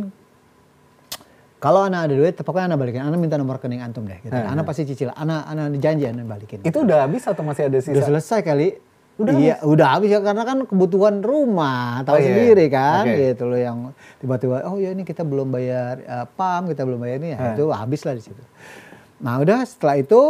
Kalau 1.59 1.83
anak 1.83 2.07
ada 2.07 2.15
duit, 2.15 2.35
pokoknya 2.35 2.71
anak 2.71 2.79
balikin. 2.79 3.03
Anak 3.03 3.19
minta 3.19 3.35
nomor 3.35 3.59
rekening 3.59 3.83
antum 3.83 4.03
deh. 4.03 4.19
Gitu. 4.21 4.31
Nah, 4.31 4.47
Anak 4.49 4.63
pasti 4.63 4.87
cicil. 4.87 5.11
Anak 5.11 5.43
anak 5.45 5.75
janji 5.77 6.07
anak 6.07 6.25
balikin. 6.25 6.63
Itu 6.63 6.87
udah 6.87 7.03
habis 7.03 7.27
atau 7.27 7.43
masih 7.43 7.67
ada 7.67 7.79
sisa? 7.79 7.93
Udah 7.93 8.05
selesai 8.07 8.41
kali. 8.41 8.69
Udah 9.19 9.35
iya, 9.35 9.59
udah 9.61 9.99
habis 9.99 10.15
ya 10.15 10.23
karena 10.23 10.47
kan 10.47 10.63
kebutuhan 10.63 11.19
rumah, 11.21 12.07
tahu 12.07 12.15
Oh, 12.15 12.23
iya. 12.23 12.27
sendiri 12.31 12.71
kan, 12.71 13.03
Oke. 13.03 13.35
gitu 13.35 13.45
loh 13.45 13.59
yang 13.59 13.91
tiba-tiba 14.17 14.63
oh 14.63 14.79
ya 14.79 14.95
ini 14.95 15.03
kita 15.03 15.27
belum 15.27 15.51
bayar 15.51 15.99
eh, 15.99 16.27
PAM, 16.31 16.71
kita 16.71 16.87
belum 16.87 17.03
bayar 17.03 17.19
ini 17.19 17.35
ya, 17.35 17.39
Eh. 17.43 17.51
itu 17.53 17.67
habis 17.69 18.07
lah 18.07 18.15
di 18.15 18.23
situ. 18.23 18.39
Nah, 19.19 19.43
udah 19.43 19.67
setelah 19.67 19.99
itu 19.99 20.23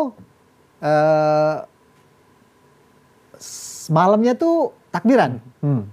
eh 0.80 1.56
s- 3.36 3.88
malamnya 3.88 4.32
tuh 4.32 4.72
takbiran. 4.88 5.36
Hmm. 5.60 5.84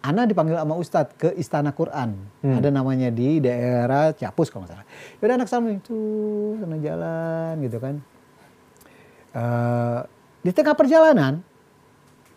Ana 0.00 0.24
dipanggil 0.24 0.56
sama 0.56 0.80
Ustadz 0.80 1.12
ke 1.20 1.28
Istana 1.36 1.76
Quran. 1.76 2.16
Hmm. 2.40 2.56
Ada 2.56 2.72
namanya 2.72 3.12
di 3.12 3.36
daerah 3.36 4.16
Ciapus 4.16 4.48
kalau 4.48 4.64
nggak 4.64 4.72
salah. 4.72 4.86
Yaudah 5.20 5.36
anak 5.36 5.48
sama 5.52 5.76
itu 5.76 5.98
sana 6.56 6.76
jalan 6.80 7.52
gitu 7.60 7.76
kan. 7.76 7.94
Eh, 9.30 10.00
di 10.40 10.50
tengah 10.56 10.72
perjalanan 10.72 11.44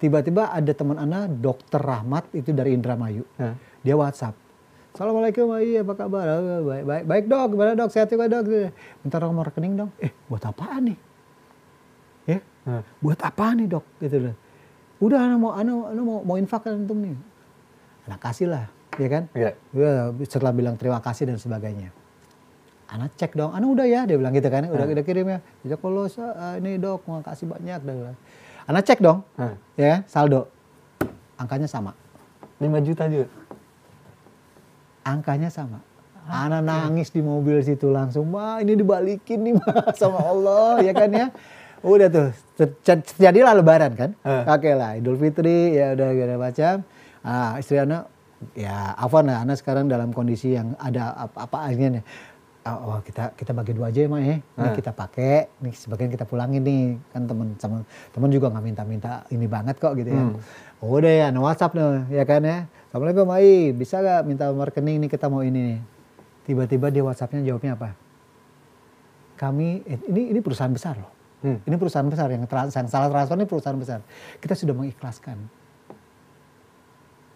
tiba-tiba 0.04 0.52
ada 0.52 0.72
teman 0.76 1.00
Ana 1.00 1.32
Dokter 1.32 1.80
Rahmat 1.80 2.36
itu 2.36 2.52
dari 2.52 2.76
Indramayu. 2.76 3.24
Hah. 3.40 3.56
Dia 3.80 3.96
WhatsApp. 3.96 4.36
Assalamualaikum, 4.94 5.50
Ai, 5.56 5.80
apa 5.82 5.98
kabar? 5.98 6.28
"Oh, 6.38 6.70
Baik, 6.70 6.86
baik, 6.86 7.04
baik 7.10 7.26
dok, 7.26 7.58
gimana 7.58 7.74
dok? 7.74 7.90
Sehat 7.90 8.14
juga 8.14 8.30
dok? 8.30 8.46
Minta 9.02 9.18
nomor 9.18 9.50
rekening 9.50 9.74
dong. 9.74 9.90
Eh, 9.98 10.14
buat 10.30 10.44
apaan 10.46 10.94
nih? 10.94 10.98
Ya, 12.30 12.40
Hah. 12.70 12.86
buat 13.02 13.18
apa 13.18 13.58
nih 13.58 13.74
dok? 13.74 13.82
Gitu 13.98 14.22
loh. 14.22 14.36
Udah, 15.02 15.26
ana 15.26 15.36
mau, 15.42 15.50
ana, 15.50 15.90
ana 15.90 16.02
mau, 16.06 16.22
mau 16.22 16.38
infak 16.38 16.70
antum 16.70 17.02
nih. 17.02 17.18
Anak 18.04 18.20
kasih 18.20 18.48
lah, 18.52 18.66
ya 19.00 19.08
kan? 19.08 19.24
Iya. 19.32 19.52
Ya, 19.72 19.92
setelah 20.28 20.52
bilang 20.52 20.76
terima 20.76 21.00
kasih 21.00 21.24
dan 21.24 21.40
sebagainya. 21.40 21.90
Anak 22.92 23.16
cek 23.16 23.34
dong, 23.34 23.56
Anak 23.56 23.70
udah 23.72 23.88
ya, 23.88 24.04
dia 24.04 24.20
bilang 24.20 24.36
gitu 24.36 24.52
kan, 24.52 24.68
udah, 24.68 24.86
udah 24.86 25.04
kirim 25.04 25.26
ya. 25.26 25.40
Dia 25.64 25.78
kalau 25.80 26.06
"Ah, 26.36 26.60
ini 26.60 26.76
dok, 26.76 27.08
mau 27.08 27.24
kasih 27.24 27.48
banyak. 27.48 27.80
Bilang. 27.80 28.18
Anak 28.64 28.84
cek 28.84 29.00
dong, 29.00 29.24
Hah. 29.34 29.56
ya 29.74 29.88
kan? 29.88 30.00
saldo, 30.06 30.52
angkanya 31.36 31.66
sama, 31.66 31.96
5 32.60 32.80
juta 32.80 33.08
juga. 33.08 33.28
angkanya 35.04 35.52
sama. 35.52 35.84
Anak 36.24 36.64
nangis 36.64 37.12
di 37.12 37.20
mobil 37.20 37.60
situ 37.60 37.92
langsung, 37.92 38.32
wah 38.32 38.64
ini 38.64 38.80
dibalikin 38.80 39.44
nih 39.44 39.54
mah 39.60 39.92
sama 40.00 40.24
Allah, 40.24 40.80
ya 40.80 40.96
kan 40.96 41.12
ya. 41.12 41.28
Udah 41.84 42.08
tuh, 42.08 42.32
ter- 42.56 42.76
ter- 42.80 43.04
terjadilah 43.04 43.60
lebaran 43.60 43.92
kan. 43.92 44.16
Oke 44.48 44.72
lah, 44.72 44.96
Idul 44.96 45.20
Fitri 45.20 45.76
ya 45.76 45.92
udah 45.92 46.08
segala 46.16 46.36
macam. 46.40 46.74
Ah, 47.24 47.56
istri 47.56 47.80
anak 47.80 48.12
ya 48.54 48.92
Afan 49.00 49.32
lah, 49.32 49.48
anak 49.48 49.56
sekarang 49.56 49.88
dalam 49.88 50.12
kondisi 50.12 50.52
yang 50.54 50.76
ada 50.76 51.16
apa-apa 51.16 51.72
akhirnya 51.72 52.00
nih. 52.00 52.06
Oh, 52.64 52.96
oh, 52.96 53.00
kita 53.04 53.36
kita 53.36 53.52
bagi 53.52 53.76
dua 53.76 53.92
aja 53.92 54.08
ya, 54.08 54.08
Mak 54.08 54.22
ya. 54.24 54.36
Ini 54.40 54.68
Eh. 54.72 54.76
kita 54.80 54.96
pakai, 54.96 55.52
ini 55.60 55.76
sebagian 55.76 56.08
kita 56.08 56.24
pulangin 56.24 56.64
nih. 56.64 56.96
Kan 57.12 57.28
temen 57.28 57.60
temen 57.60 57.84
temen 58.16 58.30
juga 58.32 58.48
nggak 58.56 58.64
minta-minta 58.64 59.28
ini 59.36 59.52
banget 59.52 59.76
kok 59.84 60.00
gitu 60.00 60.08
ya. 60.16 60.24
Hmm. 60.24 60.40
Oh, 60.80 60.96
udah 60.96 61.12
ya, 61.12 61.28
no 61.32 61.44
WhatsApp 61.44 61.76
nih, 61.76 62.08
ya 62.12 62.24
kan 62.24 62.40
ya. 62.44 62.68
Assalamualaikum, 62.88 63.28
Ai. 63.36 63.76
Bisa 63.76 64.00
gak 64.00 64.24
minta 64.28 64.48
nomor 64.48 64.72
rekening 64.72 64.96
nih 65.04 65.10
kita 65.12 65.28
mau 65.28 65.44
ini 65.44 65.60
nih. 65.76 65.80
Tiba-tiba 66.48 66.88
dia 66.88 67.04
WhatsAppnya 67.04 67.44
jawabnya 67.44 67.76
apa? 67.76 67.90
Kami, 69.40 69.84
eh, 69.84 70.00
ini 70.08 70.32
ini 70.32 70.40
perusahaan 70.40 70.72
besar 70.72 70.96
loh. 71.00 71.12
Hmm. 71.44 71.60
Ini 71.68 71.76
perusahaan 71.76 72.08
besar 72.08 72.32
yang, 72.32 72.48
trans, 72.48 72.72
yang 72.72 72.88
salah 72.88 73.12
transfer 73.12 73.36
ini 73.36 73.44
perusahaan 73.44 73.76
besar. 73.76 74.00
Kita 74.40 74.56
sudah 74.56 74.72
mengikhlaskan. 74.72 75.63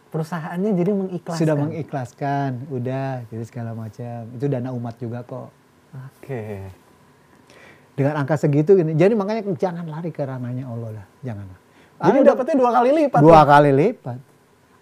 Perusahaannya 0.08 0.72
jadi 0.72 0.92
mengikhlaskan. 0.96 1.42
Sudah 1.44 1.56
mengikhlaskan, 1.60 2.50
udah 2.72 3.10
jadi 3.28 3.44
segala 3.44 3.72
macam. 3.76 4.20
Itu 4.32 4.46
dana 4.48 4.70
umat 4.72 4.96
juga 5.00 5.20
kok. 5.28 5.50
Oke. 5.92 6.72
Dengan 7.98 8.14
angka 8.24 8.38
segitu 8.40 8.78
gini. 8.78 8.94
Jadi 8.96 9.14
makanya 9.18 9.42
jangan 9.58 9.84
lari 9.90 10.14
ke 10.14 10.22
ranahnya 10.24 10.70
Allah 10.70 11.02
lah, 11.02 11.06
jangan. 11.26 11.46
Jadi 11.98 12.18
Anda 12.22 12.30
dapetnya 12.30 12.56
dua 12.62 12.72
kali 12.78 12.90
lipat. 12.94 13.20
dua 13.26 13.40
tuh. 13.42 13.46
kali 13.50 13.72
lipat. 13.74 14.20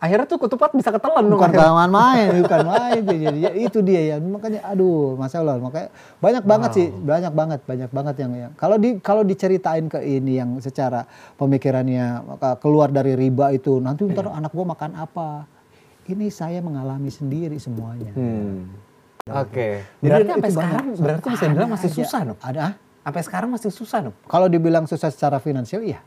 Akhirnya 0.05 0.29
tuh 0.29 0.37
ketupat 0.37 0.69
bisa 0.77 0.93
ketelan 0.93 1.25
bukan 1.33 1.49
kawan 1.49 1.89
main, 1.89 2.29
bukan 2.45 2.61
main. 2.61 3.01
Jadi 3.01 3.25
ya, 3.41 3.51
itu 3.57 3.81
dia 3.81 4.01
ya. 4.13 4.15
Makanya 4.21 4.61
aduh, 4.69 5.17
masalah. 5.17 5.57
Makanya 5.57 5.89
banyak 6.21 6.43
banget 6.45 6.69
sih, 6.77 6.87
banyak 6.93 7.33
banget, 7.33 7.59
banyak 7.65 7.89
banget 7.89 8.15
yang 8.21 8.31
yang 8.37 8.51
kalau 8.53 8.77
di 8.77 9.01
kalau 9.01 9.25
diceritain 9.25 9.89
ke 9.89 9.97
ini 10.05 10.37
yang 10.37 10.61
secara 10.61 11.09
pemikirannya 11.41 12.21
maka 12.21 12.61
keluar 12.61 12.93
dari 12.93 13.17
riba 13.17 13.49
itu 13.49 13.81
nanti 13.81 14.05
ntar 14.05 14.29
anak 14.29 14.53
gua 14.53 14.77
makan 14.77 14.93
apa? 14.93 15.49
Ini 16.05 16.29
saya 16.29 16.61
mengalami 16.61 17.09
sendiri 17.09 17.57
semuanya. 17.57 18.13
Hmm. 18.13 18.69
Oke. 19.25 19.81
Jadi 19.81 20.05
Berarti 20.05 20.29
sampai 20.29 20.37
banyak. 20.53 20.53
sekarang 20.53 20.85
berarti 21.01 21.27
bisa 21.33 21.45
dibilang 21.49 21.65
Ada 21.65 21.73
masih 21.73 21.89
aja. 21.89 21.97
susah 21.97 22.19
dong. 22.21 22.39
Ada 22.45 22.59
ah? 22.61 22.73
Sampai 23.01 23.21
sekarang 23.25 23.49
masih 23.49 23.71
susah 23.73 23.99
dong. 24.05 24.15
Kalau 24.29 24.47
dibilang 24.53 24.85
susah 24.85 25.09
secara 25.09 25.41
finansial 25.41 25.81
iya. 25.81 25.97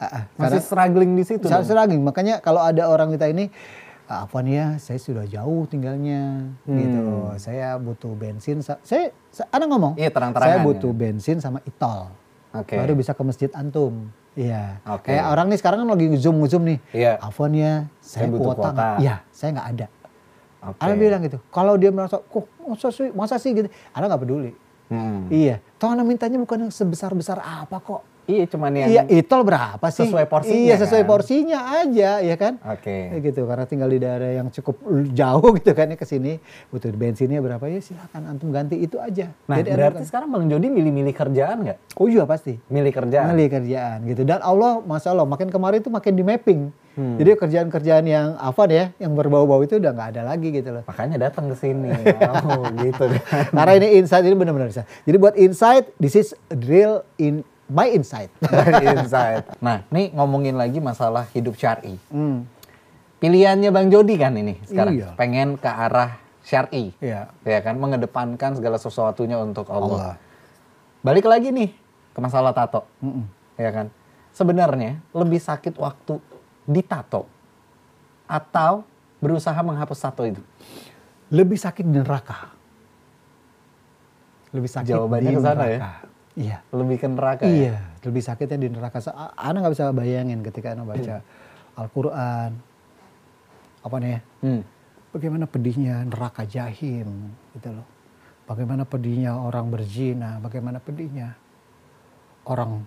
Ah. 0.00 0.24
Masih 0.34 0.64
struggling 0.64 1.12
di 1.12 1.22
situ. 1.22 1.44
Saya 1.44 1.60
dong. 1.60 1.68
seraging. 1.68 2.00
Makanya 2.00 2.40
kalau 2.40 2.58
ada 2.58 2.88
orang 2.88 3.12
kita 3.12 3.28
ini, 3.28 3.52
"Ah, 4.08 4.24
apa 4.24 4.40
nih 4.40 4.54
ya, 4.56 4.66
saya 4.76 4.96
sudah 4.96 5.28
jauh 5.28 5.68
tinggalnya, 5.68 6.48
Hmm. 6.64 6.74
gitu. 6.74 7.04
Saya 7.36 7.76
butuh 7.76 8.16
bensin. 8.16 8.64
sa- 8.64 8.80
Saya, 8.80 9.12
sa- 9.28 9.44
anak 9.50 9.68
ngomong. 9.68 9.94
Iya, 9.94 10.08
terang-terangan 10.08 10.48
Saya 10.50 10.56
ya. 10.56 10.64
butuh 10.64 10.92
bensin 10.92 11.36
sama 11.38 11.60
itol. 11.62 12.08
Oke. 12.50 12.74
Baru 12.74 12.96
bisa 12.96 13.12
ke 13.12 13.22
masjid 13.22 13.52
antum. 13.52 14.08
Iya. 14.32 14.80
Oke. 14.88 15.12
Kayak 15.12 15.24
orang 15.28 15.46
nih 15.52 15.58
sekarang 15.60 15.78
kan 15.84 15.88
lagi 15.92 16.06
zoom 16.16 16.40
zoom 16.48 16.64
nih. 16.64 16.78
Iya. 16.90 17.12
Afwan 17.20 17.52
ya, 17.52 17.72
saya, 18.00 18.24
Saya 18.24 18.32
butuh 18.32 18.44
kuota. 18.50 18.60
nggak?" 18.72 18.72
kuota. 18.72 19.02
Iya, 19.04 19.14
saya 19.30 19.48
nggak 19.52 19.68
ada. 19.68 19.86
Oke. 20.60 20.80
Anak 20.80 20.96
bilang 20.96 21.20
gitu. 21.24 21.38
Kalau 21.48 21.74
dia 21.76 21.90
merasa, 21.92 22.16
kok 22.20 22.44
masa 22.60 22.88
sih, 22.88 23.08
masa 23.12 23.36
sih 23.36 23.50
gitu. 23.52 23.68
Anak 23.92 24.06
nggak 24.12 24.22
peduli. 24.24 24.52
Hmm. 24.90 25.30
Iya. 25.30 25.62
Toh 25.78 25.94
mintanya 25.94 26.36
bukan 26.36 26.66
yang 26.66 26.72
sebesar 26.74 27.14
besar 27.14 27.38
apa 27.38 27.78
kok. 27.78 28.02
Iya, 28.30 28.44
cuman 28.46 28.70
yang 28.72 28.88
Iya, 28.88 29.02
itol 29.10 29.42
berapa 29.42 29.86
sih? 29.90 30.06
sesuai 30.06 30.24
porsinya, 30.24 30.62
Iya, 30.62 30.76
sesuai 30.78 31.02
kan? 31.02 31.10
porsinya 31.10 31.58
aja, 31.76 32.10
ya 32.22 32.36
kan? 32.38 32.62
Oke. 32.62 33.10
Kayak 33.10 33.22
gitu, 33.26 33.40
karena 33.42 33.64
tinggal 33.66 33.88
di 33.90 33.98
daerah 33.98 34.30
yang 34.30 34.48
cukup 34.48 34.76
jauh 35.10 35.50
gitu 35.58 35.70
kan 35.74 35.90
ya 35.90 35.96
ke 35.98 36.06
sini, 36.06 36.38
butuh 36.70 36.94
bensinnya 36.94 37.42
berapa 37.42 37.66
ya 37.66 37.82
silakan 37.82 38.30
antum 38.30 38.54
ganti 38.54 38.78
itu 38.78 38.96
aja. 38.96 39.34
Nah, 39.50 39.58
Jadi 39.58 39.74
berarti 39.74 39.98
antum- 39.98 40.08
sekarang 40.08 40.28
Bang 40.30 40.46
Jody 40.46 40.70
milih-milih 40.70 41.12
kerjaan 41.12 41.66
nggak? 41.66 41.78
oh 41.98 42.06
iya 42.06 42.22
pasti. 42.24 42.54
Milih 42.70 42.94
kerjaan. 42.94 43.34
Milih 43.34 43.48
kerjaan 43.50 43.98
gitu. 44.06 44.22
Dan 44.22 44.38
Allah, 44.40 44.78
masya 44.78 45.10
Allah, 45.10 45.26
makin 45.26 45.50
kemarin 45.50 45.82
itu 45.82 45.90
makin 45.90 46.14
di 46.14 46.22
mapping. 46.22 46.62
Hmm. 46.90 47.16
Jadi 47.16 47.38
kerjaan-kerjaan 47.38 48.04
yang 48.04 48.34
apa 48.34 48.66
ya, 48.66 48.90
yang 48.98 49.14
berbau-bau 49.14 49.62
itu 49.62 49.78
udah 49.78 49.90
nggak 49.90 50.08
ada 50.10 50.22
lagi 50.26 50.50
gitu 50.50 50.74
loh. 50.74 50.82
Makanya 50.84 51.22
datang 51.22 51.46
ke 51.46 51.56
sini. 51.56 51.86
oh, 52.50 52.66
gitu 52.76 53.04
kan. 53.06 53.22
Karena 53.54 53.72
ini 53.78 53.88
insight 53.96 54.26
ini 54.26 54.34
benar-benar 54.34 54.68
insight. 54.68 54.90
Jadi 55.06 55.16
buat 55.16 55.34
insight, 55.38 55.94
this 55.96 56.18
is 56.18 56.34
real 56.66 57.06
in 57.16 57.46
my 57.70 57.88
insight. 57.94 58.34
Insight. 58.98 59.46
Nah, 59.62 59.86
nih 59.88 60.10
ngomongin 60.12 60.58
lagi 60.58 60.82
masalah 60.82 61.30
hidup 61.30 61.54
syar'i. 61.54 61.96
Hmm. 62.10 62.44
Pilihannya 63.22 63.70
Bang 63.70 63.88
Jody 63.88 64.18
kan 64.18 64.34
ini 64.34 64.58
sekarang. 64.66 64.98
Iya. 64.98 65.14
Pengen 65.14 65.54
ke 65.56 65.70
arah 65.70 66.18
syar'i. 66.42 66.90
Iya. 66.98 67.30
Ya 67.46 67.60
kan, 67.62 67.78
mengedepankan 67.78 68.58
segala 68.58 68.76
sesuatunya 68.76 69.38
untuk 69.38 69.70
Allah. 69.70 70.16
Allah. 70.16 70.16
Balik 71.00 71.30
lagi 71.30 71.54
nih 71.54 71.70
ke 72.12 72.18
masalah 72.18 72.50
tato. 72.50 72.84
Mm-mm. 73.00 73.24
Ya 73.56 73.70
kan? 73.70 73.86
Sebenarnya 74.34 74.98
lebih 75.14 75.38
sakit 75.38 75.78
waktu 75.78 76.18
ditato 76.66 77.24
atau 78.26 78.82
berusaha 79.22 79.58
menghapus 79.62 80.00
tato 80.00 80.22
itu. 80.26 80.42
Lebih 81.30 81.58
sakit 81.60 81.86
di 81.86 81.98
neraka. 82.02 82.50
Lebih 84.50 84.70
sakit 84.70 84.90
Jawabannya 84.90 85.30
di 85.30 85.36
ke 85.38 85.42
sana 85.44 85.64
ya? 85.70 85.78
Iya. 86.38 86.62
Lebih 86.70 86.96
ke 87.02 87.06
neraka 87.10 87.44
ya? 87.46 87.50
Iya, 87.50 87.76
lebih 88.06 88.22
sakitnya 88.22 88.58
di 88.60 88.68
neraka. 88.70 89.02
Sa- 89.02 89.34
Ana 89.34 89.60
nggak 89.62 89.74
bisa 89.74 89.90
bayangin 89.90 90.40
ketika 90.46 90.72
Ana 90.78 90.86
baca 90.86 91.22
Al-Quran. 91.74 92.50
Apa 93.80 93.96
nih 93.98 94.10
ya? 94.14 94.20
Hmm. 94.46 94.62
Bagaimana 95.10 95.44
pedihnya 95.50 96.06
neraka 96.06 96.46
jahim 96.46 97.34
gitu 97.58 97.74
loh. 97.74 97.86
Bagaimana 98.46 98.86
pedihnya 98.86 99.34
orang 99.34 99.70
berzina, 99.70 100.38
bagaimana 100.38 100.78
pedihnya 100.78 101.34
orang 102.46 102.82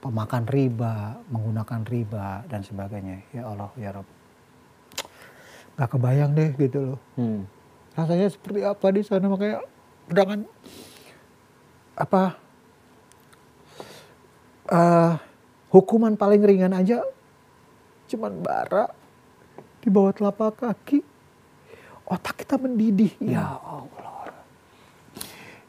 pemakan 0.00 0.44
riba, 0.48 1.16
menggunakan 1.32 1.80
riba 1.88 2.44
dan 2.48 2.60
sebagainya. 2.60 3.24
Ya 3.32 3.48
Allah, 3.48 3.72
ya 3.76 3.92
Rob. 3.92 4.08
Gak 5.76 5.90
kebayang 5.96 6.36
deh 6.36 6.52
gitu 6.56 6.92
loh. 6.92 7.00
Hmm. 7.16 7.48
Rasanya 7.96 8.28
seperti 8.28 8.60
apa 8.64 8.86
di 8.92 9.00
sana 9.00 9.26
makanya 9.28 9.64
sedangkan 10.08 10.40
apa 11.94 12.34
eh 14.70 15.12
hukuman 15.70 16.14
paling 16.14 16.42
ringan 16.42 16.74
aja 16.74 17.02
cuman 18.06 18.32
bara 18.42 18.86
di 19.84 19.92
bawah 19.92 20.16
telapak 20.16 20.64
kaki. 20.64 21.04
Otak 22.08 22.40
kita 22.40 22.56
mendidih. 22.56 23.12
Ya 23.20 23.60
Allah. 23.60 24.32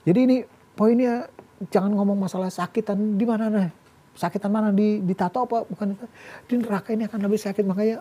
Jadi 0.08 0.20
ini 0.24 0.38
poinnya 0.72 1.28
jangan 1.68 1.92
ngomong 1.92 2.16
masalah 2.16 2.48
sakitan. 2.48 3.20
Di 3.20 3.28
mana 3.28 3.52
nih? 3.52 3.72
Sakitan 4.16 4.52
mana? 4.52 4.72
Di 4.72 5.04
di 5.04 5.12
tato 5.12 5.44
apa? 5.44 5.68
Bukan 5.68 6.00
di- 6.48 6.60
neraka 6.64 6.96
ini 6.96 7.04
akan 7.04 7.20
lebih 7.28 7.40
sakit. 7.44 7.64
Makanya 7.68 8.00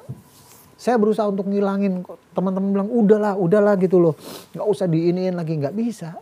saya 0.78 0.94
berusaha 0.98 1.26
untuk 1.26 1.50
ngilangin. 1.50 2.06
Kok 2.06 2.30
teman-teman 2.30 2.70
bilang 2.70 2.90
udahlah 2.90 3.34
udahlah 3.34 3.74
gitu 3.82 3.98
loh. 3.98 4.14
Nggak 4.54 4.66
usah 4.70 4.86
diiniin 4.86 5.34
lagi. 5.34 5.58
Nggak 5.58 5.74
bisa 5.74 6.14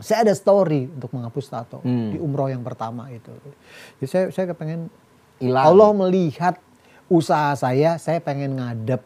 saya 0.00 0.18
ada 0.22 0.32
story 0.32 0.88
untuk 0.88 1.10
menghapus 1.10 1.46
tato 1.46 1.78
Hmm. 1.80 2.10
di 2.10 2.18
umroh 2.18 2.46
yang 2.46 2.60
pertama 2.60 3.08
itu 3.08 3.30
jadi 3.96 4.06
saya 4.06 4.24
saya 4.30 4.46
kepengen 4.48 4.88
Hilang. 5.38 5.64
Allah 5.66 5.90
melihat 5.94 6.60
usaha 7.06 7.54
saya 7.54 7.96
saya 7.96 8.18
pengen 8.18 8.54
ngadep 8.54 9.00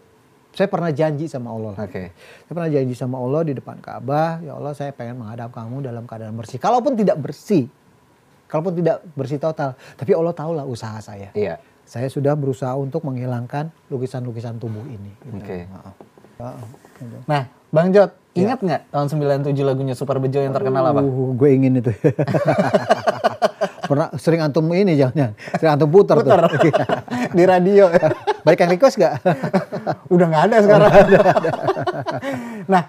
saya 0.51 0.67
pernah 0.67 0.89
janji 0.89 1.27
sama 1.27 1.51
Allah 1.51 1.75
Oke. 1.77 2.11
saya 2.11 2.53
pernah 2.53 2.71
janji 2.71 2.95
sama 2.95 3.17
Allah 3.17 3.43
di 3.43 3.53
depan 3.53 3.79
Ka'bah 3.79 4.39
ya 4.41 4.55
Allah 4.55 4.73
saya 4.73 4.91
pengen 4.91 5.19
menghadap 5.19 5.51
kamu 5.51 5.83
dalam 5.83 6.03
keadaan 6.03 6.35
bersih 6.35 6.57
kalaupun 6.57 6.95
tidak 6.95 7.17
bersih 7.17 7.67
kalaupun 8.45 8.75
tidak 8.75 9.03
bersih 9.13 9.37
total 9.37 9.75
tapi 9.93 10.11
Allah 10.11 10.31
tahulah 10.31 10.65
usaha 10.65 10.99
saya 10.99 11.31
Iya. 11.33 11.59
saya 11.83 12.07
sudah 12.07 12.33
berusaha 12.33 12.75
untuk 12.75 13.03
menghilangkan 13.03 13.69
lukisan-lukisan 13.89 14.57
tubuh 14.57 14.87
ini. 14.87 15.11
gitu. 15.21 15.37
Oke. 15.37 15.67
Maaf. 15.67 15.95
Nah, 17.27 17.43
Bang 17.75 17.91
Jod, 17.91 18.11
ingat 18.39 18.59
nggak 18.63 18.83
tahun 18.91 19.07
97 19.51 19.67
lagunya 19.67 19.95
Super 19.99 20.19
Bejo 20.23 20.39
yang 20.39 20.55
terkenal 20.55 20.95
apa? 20.95 21.03
Uh, 21.03 21.35
gue 21.35 21.49
ingin 21.55 21.79
itu. 21.83 21.91
Pernah 23.91 24.09
sering 24.17 24.41
antum 24.41 24.65
ini 24.73 24.97
jangan 24.97 25.37
sering 25.61 25.73
antum 25.77 25.91
putar, 25.93 26.23
tuh. 26.25 26.33
Di 27.37 27.45
radio. 27.45 27.93
Baik 28.47 28.65
yang 28.65 28.73
request 28.79 28.97
gak? 28.97 29.21
Udah 30.15 30.27
nggak 30.31 30.45
ada 30.51 30.57
sekarang. 30.65 30.91
nah, 32.65 32.83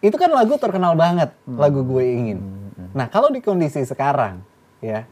itu 0.00 0.16
kan 0.16 0.30
lagu 0.32 0.56
terkenal 0.56 0.96
banget, 0.96 1.34
lagu 1.44 1.84
gue 1.84 2.04
ingin. 2.04 2.38
Nah, 2.96 3.06
kalau 3.12 3.30
di 3.30 3.38
kondisi 3.44 3.84
sekarang, 3.84 4.42
ya, 4.82 5.04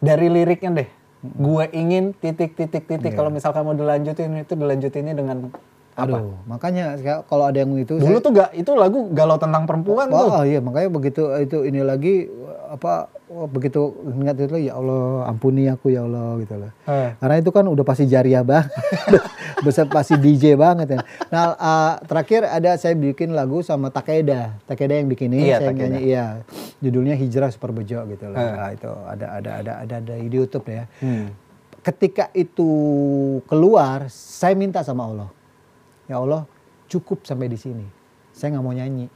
dari 0.00 0.26
liriknya 0.32 0.82
deh, 0.82 0.88
gue 1.22 1.64
ingin 1.76 2.16
titik 2.16 2.56
titik 2.56 2.88
titik. 2.88 3.12
Kalau 3.14 3.28
misal 3.28 3.52
kamu 3.52 3.76
dilanjutin 3.76 4.32
itu 4.40 4.54
dilanjutinnya 4.56 5.14
dengan 5.14 5.52
apa? 5.98 6.22
Aduh, 6.22 6.38
makanya 6.46 6.94
kalau 7.26 7.50
ada 7.50 7.58
yang 7.58 7.74
itu 7.74 7.98
Dulu 7.98 8.06
saya- 8.06 8.22
tuh 8.22 8.30
gak 8.30 8.50
itu 8.54 8.70
lagu 8.78 9.10
galau 9.10 9.34
tentang 9.34 9.66
perempuan 9.66 10.06
tuh. 10.06 10.30
Oh, 10.30 10.42
iya 10.46 10.62
makanya 10.62 10.88
begitu 10.94 11.26
itu 11.42 11.66
ini 11.66 11.82
lagi 11.82 12.30
apa 12.68 13.10
wah, 13.26 13.48
begitu 13.48 13.96
ingat 14.06 14.38
itu 14.44 14.70
ya 14.70 14.76
Allah 14.76 15.26
ampuni 15.26 15.66
aku 15.66 15.90
ya 15.90 16.06
Allah 16.06 16.38
gitu 16.38 16.54
loh. 16.54 16.70
Eh. 16.86 17.18
Karena 17.18 17.34
itu 17.42 17.50
kan 17.50 17.64
udah 17.66 17.82
pasti 17.82 18.06
jariah 18.06 18.46
banget. 18.46 18.70
Besar 19.66 19.90
pasti 19.90 20.14
DJ 20.14 20.54
banget 20.54 20.94
ya. 20.94 20.98
Nah, 21.34 21.58
uh, 21.58 21.94
terakhir 22.06 22.46
ada 22.46 22.78
saya 22.78 22.94
bikin 22.94 23.34
lagu 23.34 23.58
sama 23.66 23.90
Takeda. 23.90 24.54
Takeda 24.70 24.94
yang 24.94 25.10
bikin 25.10 25.34
ini 25.34 25.50
Iya, 25.50 25.58
saya 25.58 25.74
Takeda. 25.74 25.82
nyanyi 25.98 26.00
iya. 26.06 26.26
Judulnya 26.78 27.18
Hijrah 27.18 27.50
Super 27.50 27.74
Bejo 27.74 28.06
gitu 28.06 28.30
loh. 28.30 28.38
Eh. 28.38 28.52
Nah, 28.54 28.70
itu 28.70 28.86
ada 28.86 29.26
ada 29.34 29.50
ada 29.58 29.72
ada 29.82 29.94
ada 29.98 30.14
di 30.14 30.30
YouTube 30.30 30.70
ya. 30.70 30.86
Hmm. 31.02 31.34
Ketika 31.82 32.28
itu 32.36 32.68
keluar, 33.48 34.06
saya 34.12 34.52
minta 34.54 34.84
sama 34.84 35.08
Allah. 35.08 35.28
Ya 36.08 36.16
Allah, 36.16 36.48
cukup 36.86 37.22
sampai 37.22 37.46
di 37.46 37.56
sini. 37.56 37.84
Saya 38.30 38.52
nggak 38.52 38.64
mau 38.64 38.72
nyanyi 38.72 39.06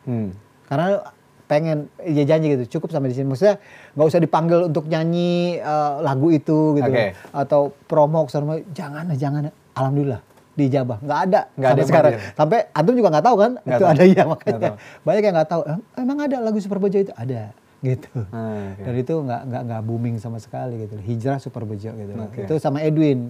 Hmm. 0.00 0.32
karena 0.64 1.04
pengen 1.44 1.78
ya 1.98 2.24
janji 2.24 2.48
gitu 2.50 2.64
cukup 2.70 2.88
sampai 2.90 3.08
di 3.08 3.16
sini 3.16 3.26
maksudnya 3.26 3.60
nggak 3.92 4.06
usah 4.06 4.16
dipanggil 4.18 4.58
untuk 4.64 4.84
nyanyi 4.84 5.32
eh, 5.54 5.94
lagu 5.98 6.28
itu 6.30 6.72
gitu 6.74 6.88
Oke. 6.88 7.12
atau 7.30 7.60
promo 7.82 8.24
sama 8.26 8.56
jangan 8.70 9.12
jangan 9.12 9.48
alhamdulillah 9.72 10.20
dijabah 10.54 10.96
nggak 10.98 11.20
ada 11.22 11.40
Nggak 11.50 11.68
ada 11.68 11.72
sampai 11.74 11.84
sekarang 11.84 12.12
manggil. 12.14 12.32
sampai 12.34 12.58
antum 12.70 12.94
juga 12.94 13.08
nggak 13.10 13.26
tahu 13.26 13.36
kan 13.36 13.52
Nggak 13.58 13.68
itu 13.70 13.82
tahu. 13.82 13.90
ada 13.90 14.04
ya 14.06 14.22
makanya 14.24 14.70
banyak 15.02 15.22
yang 15.22 15.34
nggak 15.34 15.50
tahu 15.50 15.62
"Em, 15.66 15.80
emang 15.98 16.18
ada 16.22 16.36
lagu 16.38 16.58
Super 16.58 16.78
Bejo 16.78 16.98
itu 16.98 17.12
ada 17.14 17.42
gitu 17.78 18.10
Ah, 18.28 18.72
oke. 18.72 18.82
dan 18.82 18.94
itu 18.96 19.14
nggak 19.18 19.40
nggak 19.44 19.62
nggak 19.64 19.80
booming 19.82 20.16
sama 20.16 20.38
sekali 20.38 20.74
gitu 20.80 20.96
hijrah 20.98 21.36
Super 21.36 21.62
Bejo 21.62 21.90
gitu. 21.90 22.12
Oke. 22.14 22.42
itu 22.42 22.54
sama 22.56 22.80
Edwin 22.80 23.28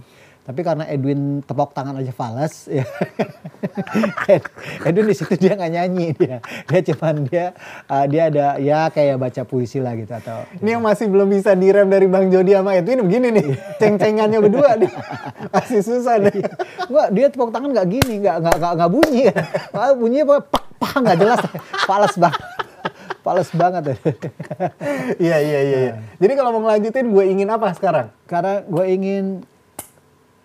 tapi 0.49 0.61
karena 0.65 0.89
Edwin 0.89 1.45
tepok 1.45 1.77
tangan 1.77 2.01
aja 2.01 2.09
fals 2.17 2.73
ya 2.73 2.89
Edwin 4.89 5.13
di 5.13 5.15
situ 5.15 5.37
dia 5.37 5.53
nggak 5.61 5.73
nyanyi 5.77 6.07
dia 6.17 6.41
dia 6.41 6.81
cuman 6.89 7.29
dia 7.29 7.53
uh, 7.85 8.09
dia 8.09 8.33
ada 8.33 8.57
ya 8.57 8.89
kayak 8.89 9.21
baca 9.21 9.45
puisi 9.45 9.77
lah 9.77 9.93
gitu 9.93 10.17
atau 10.17 10.49
Ini 10.65 10.79
yang 10.79 10.83
masih 10.83 11.07
belum 11.13 11.29
bisa 11.29 11.53
direm 11.53 11.93
dari 11.93 12.09
Bang 12.09 12.33
Jody 12.33 12.57
sama 12.57 12.73
Edwin 12.75 13.05
begini 13.05 13.29
nih. 13.35 13.47
Ceng-cengannya 13.81 14.39
berdua 14.41 14.81
nih. 14.81 14.93
Masih 15.55 15.81
susah 15.85 16.17
nih. 16.19 16.41
Enggak, 16.89 17.09
dia 17.13 17.27
tepok 17.29 17.51
tangan 17.53 17.71
nggak 17.73 17.89
gini, 17.89 18.15
nggak 18.25 18.37
nggak 18.43 18.73
nggak 18.79 18.91
bunyi 18.91 19.23
kan. 19.29 19.45
Bunyinya 19.99 20.25
apa? 20.25 20.37
Pak, 20.49 20.65
pak 20.81 20.95
nggak 21.05 21.17
jelas. 21.21 21.41
Fals 21.85 22.15
banget. 22.17 22.43
Fals 23.23 23.51
banget. 23.53 23.83
Iya 25.19 25.37
iya 25.39 25.61
iya. 25.61 25.79
iya. 25.79 25.93
Jadi 26.17 26.33
kalau 26.37 26.51
mau 26.57 26.61
ngelanjutin 26.65 27.07
gue 27.13 27.25
ingin 27.29 27.49
apa 27.53 27.73
sekarang? 27.77 28.09
Karena 28.25 28.65
gue 28.65 28.85
ingin 28.89 29.25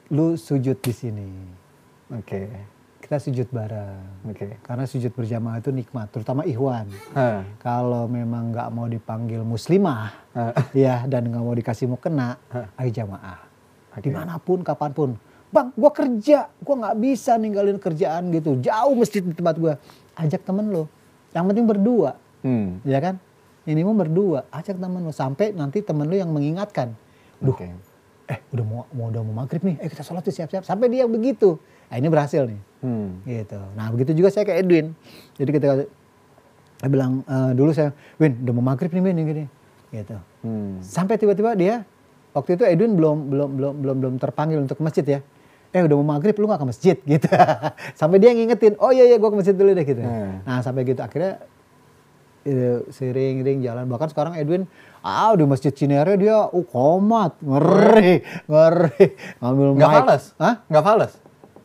lu 0.10 0.36
sujud 0.36 0.76
di 0.76 0.92
sini. 0.92 1.30
Oke. 2.12 2.50
Kita 3.00 3.20
sujud 3.20 3.48
bareng. 3.52 4.32
Oke. 4.32 4.60
Karena 4.64 4.88
sujud 4.88 5.12
berjamaah 5.12 5.60
itu 5.60 5.70
nikmat, 5.70 6.08
terutama 6.08 6.48
ikhwan. 6.48 6.88
Hah. 7.12 7.44
Kalau 7.60 8.08
memang 8.08 8.56
nggak 8.56 8.70
mau 8.72 8.88
dipanggil 8.88 9.44
muslimah, 9.44 10.16
Hah. 10.32 10.56
ya 10.72 11.04
dan 11.04 11.28
nggak 11.28 11.44
mau 11.44 11.52
dikasih 11.52 11.92
mau 11.92 12.00
kena, 12.00 12.40
Hah. 12.48 12.72
ayo 12.80 12.90
jamaah. 12.90 13.40
Oke. 13.92 14.08
Di 14.08 14.10
mana 14.10 14.40
pun, 14.40 14.64
kapan 14.64 14.92
pun. 14.96 15.10
Bang, 15.54 15.70
gua 15.76 15.92
kerja, 15.92 16.50
gua 16.64 16.76
nggak 16.80 16.98
bisa 16.98 17.36
ninggalin 17.36 17.78
kerjaan 17.78 18.32
gitu. 18.32 18.58
Jauh 18.58 18.96
masjid 18.96 19.22
di 19.22 19.36
tempat 19.36 19.60
gua. 19.60 19.76
Ajak 20.16 20.42
temen 20.42 20.72
lo. 20.72 20.88
Yang 21.36 21.46
penting 21.52 21.66
berdua, 21.68 22.12
Hmm. 22.42 22.80
ya 22.84 23.00
kan? 23.00 23.20
Ini 23.64 23.80
mau 23.84 23.96
berdua, 23.96 24.44
ajak 24.50 24.76
temen 24.76 25.00
lo 25.00 25.12
sampai 25.12 25.52
nanti 25.52 25.80
temen 25.80 26.08
lo 26.08 26.16
yang 26.16 26.32
mengingatkan. 26.32 26.92
Duh, 27.40 27.52
Oke. 27.52 27.68
Eh 28.24 28.40
udah 28.50 28.64
mau, 28.64 28.82
mau 28.90 29.08
udah 29.08 29.22
mau 29.22 29.36
maghrib 29.40 29.60
nih, 29.62 29.76
eh 29.78 29.88
kita 29.88 30.02
sholat 30.02 30.22
tuh 30.22 30.32
siap-siap. 30.32 30.64
Sampai 30.64 30.88
dia 30.88 31.04
begitu. 31.06 31.60
Nah, 31.88 31.96
ini 31.98 32.08
berhasil 32.08 32.44
nih 32.44 32.60
Hmm. 32.80 33.24
gitu. 33.24 33.56
Nah 33.74 33.88
begitu 33.90 34.12
juga 34.12 34.28
saya 34.28 34.44
ke 34.44 34.54
Edwin. 34.54 34.92
Jadi 35.34 35.50
ketika 35.50 35.74
saya 36.76 36.90
bilang 36.90 37.24
"Eh, 37.24 37.52
dulu 37.54 37.72
saya, 37.72 37.96
Win 38.18 38.44
udah 38.44 38.54
mau 38.54 38.66
maghrib 38.66 38.92
nih 38.92 39.00
Win, 39.02 39.16
gini. 39.18 39.46
gitu. 39.88 40.18
Hmm. 40.42 40.82
Sampai 40.82 41.16
tiba-tiba 41.16 41.54
dia 41.54 41.88
waktu 42.32 42.58
itu 42.58 42.64
Edwin 42.66 42.98
belum 42.98 43.30
belum 43.30 43.50
belum 43.56 43.74
belum 43.80 43.96
belum 44.02 44.14
terpanggil 44.18 44.60
untuk 44.60 44.76
ke 44.76 44.84
masjid 44.84 45.06
ya. 45.08 45.20
Eh 45.70 45.80
udah 45.80 45.96
mau 45.96 46.14
maghrib 46.14 46.34
lu 46.34 46.46
gak 46.46 46.60
ke 46.60 46.68
masjid 46.68 46.96
gitu. 47.14 47.30
sampai 47.94 48.18
dia 48.18 48.30
ngingetin, 48.30 48.76
oh 48.78 48.90
iya 48.90 49.06
iya 49.06 49.16
gue 49.16 49.26
ke 49.26 49.38
masjid 49.38 49.54
dulu 49.54 49.72
deh 49.72 49.86
gitu. 49.86 50.02
Hmm. 50.02 50.44
Nah 50.44 50.60
sampai 50.60 50.84
gitu 50.84 51.00
akhirnya 51.00 51.40
eh, 52.44 52.80
sering-sering 52.92 53.64
jalan. 53.64 53.88
Bahkan 53.88 54.12
sekarang 54.12 54.34
Edwin, 54.36 54.68
ah 55.04 55.34
di 55.36 55.44
masjid 55.44 55.72
Cinere 55.72 56.16
dia, 56.16 56.48
uh 56.48 56.66
komat, 56.68 57.40
ngeri, 57.44 58.24
ngeri. 58.48 59.06
Ngambil 59.40 59.68
Nggak 59.80 59.90
mic. 59.90 59.98
fales? 60.04 60.24
Hah? 60.40 60.56
Nggak 60.68 60.84
fales? 60.84 61.14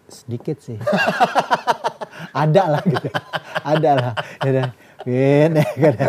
Sedikit 0.09 0.57
sih. 0.63 0.79
Ada 2.43 2.63
lah 2.79 2.83
gitu. 2.87 3.09
Ada 3.63 3.91
lah. 3.95 4.13
Ya. 4.43 4.65
Win, 5.07 5.51
ya. 5.59 5.67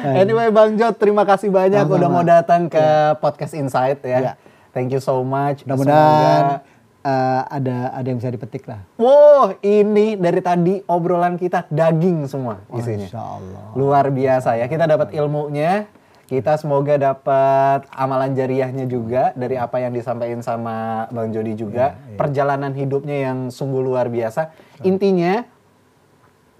Anyway 0.00 0.48
Bang 0.48 0.80
Jod, 0.80 0.96
terima 0.96 1.28
kasih 1.28 1.52
banyak 1.52 1.84
udah 1.84 2.08
mau 2.08 2.24
datang 2.24 2.72
ke 2.72 2.80
podcast 3.20 3.52
Insight 3.52 4.00
ya. 4.00 4.18
Iya. 4.20 4.32
Thank 4.72 4.94
you 4.94 5.02
so 5.02 5.20
much. 5.26 5.66
Mudah-mudahan 5.66 6.62
eh, 7.04 7.42
ada 7.46 7.92
ada 7.94 8.06
yang 8.06 8.18
bisa 8.20 8.32
dipetik 8.32 8.64
lah. 8.68 8.84
Wow, 9.00 9.60
ini 9.64 10.16
dari 10.16 10.40
tadi 10.44 10.80
obrolan 10.84 11.40
kita 11.40 11.68
daging 11.68 12.28
semua 12.28 12.60
isinya. 12.76 13.08
Masya 13.08 13.20
Allah. 13.20 13.64
Luar 13.76 14.06
biasa 14.12 14.56
ya. 14.60 14.66
Kita 14.68 14.84
dapat 14.88 15.12
ilmunya. 15.16 15.88
Kita 16.30 16.54
semoga 16.54 16.94
dapat 16.94 17.90
amalan 17.90 18.38
jariahnya 18.38 18.86
juga 18.86 19.34
dari 19.34 19.58
apa 19.58 19.82
yang 19.82 19.90
disampaikan 19.90 20.38
sama 20.46 21.10
Bang 21.10 21.34
Jody 21.34 21.58
juga. 21.58 21.98
Perjalanan 22.14 22.70
hidupnya 22.70 23.26
yang 23.26 23.50
sungguh 23.50 23.82
luar 23.82 24.06
biasa. 24.06 24.54
Intinya 24.86 25.42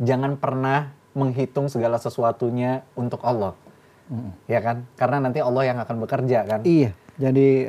jangan 0.02 0.34
pernah 0.42 0.90
menghitung 1.14 1.70
segala 1.70 2.02
sesuatunya 2.02 2.82
untuk 2.98 3.22
Allah. 3.22 3.54
Ya 4.50 4.58
kan? 4.58 4.90
Karena 4.98 5.30
nanti 5.30 5.38
Allah 5.38 5.62
yang 5.62 5.78
akan 5.78 5.96
bekerja 6.02 6.42
kan. 6.42 6.60
Iya. 6.66 6.90
Jadi 7.20 7.68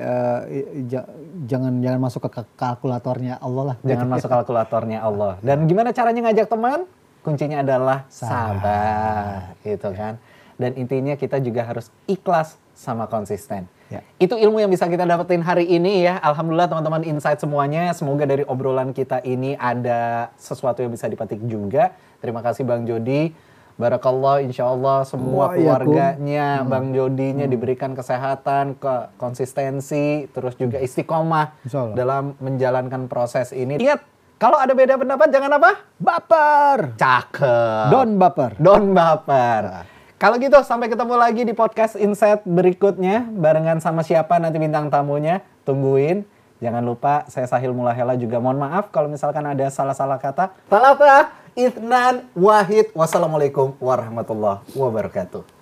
ja- 0.88 1.10
jangan 1.44 1.84
jangan 1.84 2.00
masuk 2.00 2.22
ke 2.24 2.40
ka- 2.40 2.52
kalkulatornya 2.56 3.36
Allah 3.38 3.76
lah. 3.76 3.78
Jangan 3.84 4.08
masuk 4.08 4.32
kalkulatornya 4.32 5.04
Allah. 5.04 5.36
Dan 5.44 5.68
gimana 5.68 5.92
caranya 5.92 6.32
ngajak 6.32 6.48
teman? 6.48 6.88
Kuncinya 7.22 7.62
adalah 7.62 8.08
sabar, 8.10 9.54
gitu 9.62 9.92
kan. 9.94 10.18
Dan 10.58 10.74
intinya 10.74 11.14
kita 11.14 11.38
juga 11.38 11.62
harus 11.62 11.92
ikhlas 12.06 12.58
sama 12.74 13.06
konsisten. 13.06 13.68
Ya. 13.92 14.02
Itu 14.18 14.40
ilmu 14.40 14.58
yang 14.58 14.72
bisa 14.72 14.88
kita 14.88 15.04
dapetin 15.04 15.44
hari 15.44 15.68
ini 15.68 16.02
ya. 16.02 16.18
Alhamdulillah 16.18 16.72
teman-teman 16.72 17.04
insight 17.04 17.38
semuanya. 17.38 17.92
Semoga 17.92 18.24
dari 18.24 18.48
obrolan 18.48 18.96
kita 18.96 19.20
ini 19.22 19.54
ada 19.54 20.32
sesuatu 20.40 20.80
yang 20.80 20.90
bisa 20.90 21.06
dipetik 21.06 21.44
juga. 21.44 21.92
Terima 22.24 22.40
kasih 22.40 22.64
Bang 22.64 22.88
Jody. 22.88 23.36
Barakallah 23.80 24.44
insya 24.44 24.68
Allah 24.68 25.04
semua 25.08 25.56
iyakum. 25.56 25.92
keluarganya 25.92 26.64
Bang 26.68 26.92
Jodinya 26.92 27.46
diberikan 27.48 27.96
kesehatan, 27.96 28.80
ke 28.80 29.16
konsistensi, 29.16 30.28
terus 30.32 30.56
juga 30.60 30.80
istiqomah 30.80 31.60
Insya 31.64 31.80
Allah. 31.88 31.96
dalam 31.96 32.24
menjalankan 32.42 33.08
proses 33.08 33.56
ini. 33.56 33.80
Ingat, 33.80 34.04
kalau 34.42 34.58
ada 34.58 34.74
beda 34.74 34.98
pendapat 34.98 35.30
jangan 35.30 35.52
apa? 35.62 35.72
Baper. 36.02 36.98
Cakep. 36.98 37.88
Don 37.94 38.10
baper. 38.18 38.52
Don 38.58 38.84
baper. 38.92 39.86
Kalau 40.22 40.38
gitu 40.38 40.54
sampai 40.62 40.86
ketemu 40.86 41.18
lagi 41.18 41.42
di 41.42 41.54
podcast 41.58 41.98
Insight 41.98 42.46
berikutnya 42.46 43.26
barengan 43.26 43.82
sama 43.82 44.06
siapa 44.06 44.38
nanti 44.38 44.62
bintang 44.62 44.90
tamunya. 44.94 45.42
Tungguin. 45.66 46.26
Jangan 46.62 46.86
lupa 46.86 47.26
saya 47.26 47.50
Sahil 47.50 47.74
Mulahela 47.74 48.14
juga 48.14 48.38
mohon 48.38 48.62
maaf 48.62 48.94
kalau 48.94 49.10
misalkan 49.10 49.42
ada 49.50 49.66
salah-salah 49.74 50.22
kata. 50.22 50.54
Talata, 50.70 51.34
Ithnan, 51.56 52.32
Wahid. 52.32 52.96
Wassalamualaikum 52.96 53.76
warahmatullahi 53.84 54.64
wabarakatuh. 54.72 55.61